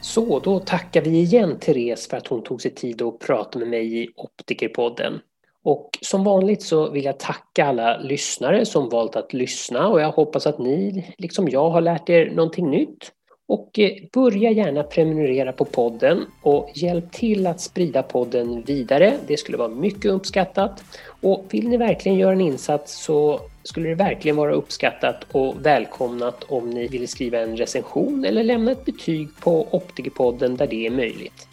Så, 0.00 0.38
då 0.38 0.58
tackar 0.58 1.00
vi 1.00 1.10
igen 1.10 1.58
Therese 1.60 2.08
för 2.08 2.16
att 2.16 2.26
hon 2.26 2.42
tog 2.42 2.62
sig 2.62 2.74
tid 2.74 3.02
att 3.02 3.18
prata 3.18 3.58
med 3.58 3.68
mig 3.68 4.02
i 4.02 4.08
Optikerpodden. 4.16 5.20
Och 5.64 5.98
som 6.00 6.24
vanligt 6.24 6.62
så 6.62 6.90
vill 6.90 7.04
jag 7.04 7.18
tacka 7.18 7.66
alla 7.66 7.98
lyssnare 7.98 8.66
som 8.66 8.88
valt 8.88 9.16
att 9.16 9.32
lyssna 9.32 9.88
och 9.88 10.00
jag 10.00 10.12
hoppas 10.12 10.46
att 10.46 10.58
ni, 10.58 11.06
liksom 11.18 11.48
jag, 11.48 11.70
har 11.70 11.80
lärt 11.80 12.10
er 12.10 12.30
någonting 12.30 12.70
nytt. 12.70 13.12
Och 13.48 13.78
eh, 13.78 13.92
börja 14.12 14.50
gärna 14.50 14.82
prenumerera 14.82 15.52
på 15.52 15.64
podden 15.64 16.26
och 16.42 16.70
hjälp 16.74 17.12
till 17.12 17.46
att 17.46 17.60
sprida 17.60 18.02
podden 18.02 18.62
vidare. 18.62 19.18
Det 19.26 19.36
skulle 19.36 19.58
vara 19.58 19.68
mycket 19.68 20.10
uppskattat. 20.10 20.84
Och 21.22 21.44
vill 21.50 21.68
ni 21.68 21.76
verkligen 21.76 22.18
göra 22.18 22.32
en 22.32 22.40
insats 22.40 23.04
så 23.04 23.40
skulle 23.62 23.88
det 23.88 23.94
verkligen 23.94 24.36
vara 24.36 24.52
uppskattat 24.52 25.24
och 25.32 25.66
välkomnat 25.66 26.44
om 26.48 26.70
ni 26.70 26.88
vill 26.88 27.08
skriva 27.08 27.38
en 27.38 27.56
recension 27.56 28.24
eller 28.24 28.44
lämna 28.44 28.72
ett 28.72 28.84
betyg 28.84 29.28
på 29.40 29.68
Optikerpodden 29.70 30.56
där 30.56 30.66
det 30.66 30.86
är 30.86 30.90
möjligt. 30.90 31.48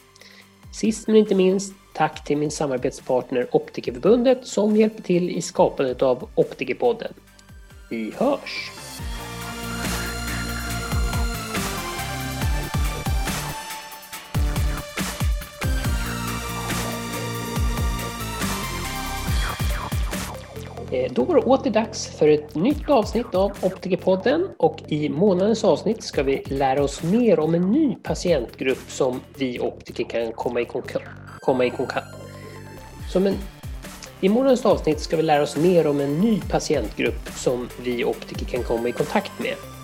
Sist 0.73 1.07
men 1.07 1.15
inte 1.15 1.35
minst, 1.35 1.73
tack 1.93 2.23
till 2.23 2.37
min 2.37 2.51
samarbetspartner 2.51 3.47
Optikerförbundet 3.51 4.47
som 4.47 4.75
hjälper 4.75 5.03
till 5.03 5.29
i 5.29 5.41
skapandet 5.41 6.01
av 6.01 6.29
Optikerpodden. 6.35 7.13
Vi 7.89 8.11
hörs! 8.17 8.71
Eh, 20.91 21.11
då 21.11 21.23
var 21.23 21.35
det 21.35 21.41
åter 21.41 21.71
dags 21.71 22.07
för 22.07 22.27
ett 22.27 22.55
nytt 22.55 22.89
avsnitt 22.89 23.35
av 23.35 23.51
Optikerpodden 23.61 24.47
och 24.57 24.83
i 24.87 25.09
månadens 25.09 25.63
avsnitt 25.63 26.03
ska 26.03 26.23
vi 26.23 26.43
lära 26.45 26.83
oss 26.83 27.03
mer 27.03 27.39
om 27.39 27.55
en 27.55 27.71
ny 27.71 27.95
patientgrupp 27.95 28.91
som 28.91 29.21
vi 29.37 29.59
optiker 29.59 30.03
kan 30.03 30.31
komma 30.31 30.61
i 30.61 30.65
kontakt 30.65 31.07
komma 31.39 31.65
i 31.65 31.69
kontakt 31.69 32.07
som 33.11 33.33
I 34.21 34.29
månadens 34.29 34.65
avsnitt 34.65 34.99
ska 34.99 35.17
vi 35.17 35.23
lära 35.23 35.43
oss 35.43 35.57
mer 35.57 35.87
om 35.87 35.99
en 35.99 36.19
ny 36.19 36.41
patientgrupp 36.41 37.29
som 37.35 37.69
vi 37.83 38.03
optiker 38.03 38.45
kan 38.45 38.63
komma 38.63 38.89
i 38.89 38.91
kontakt 38.91 39.31
med. 39.39 39.76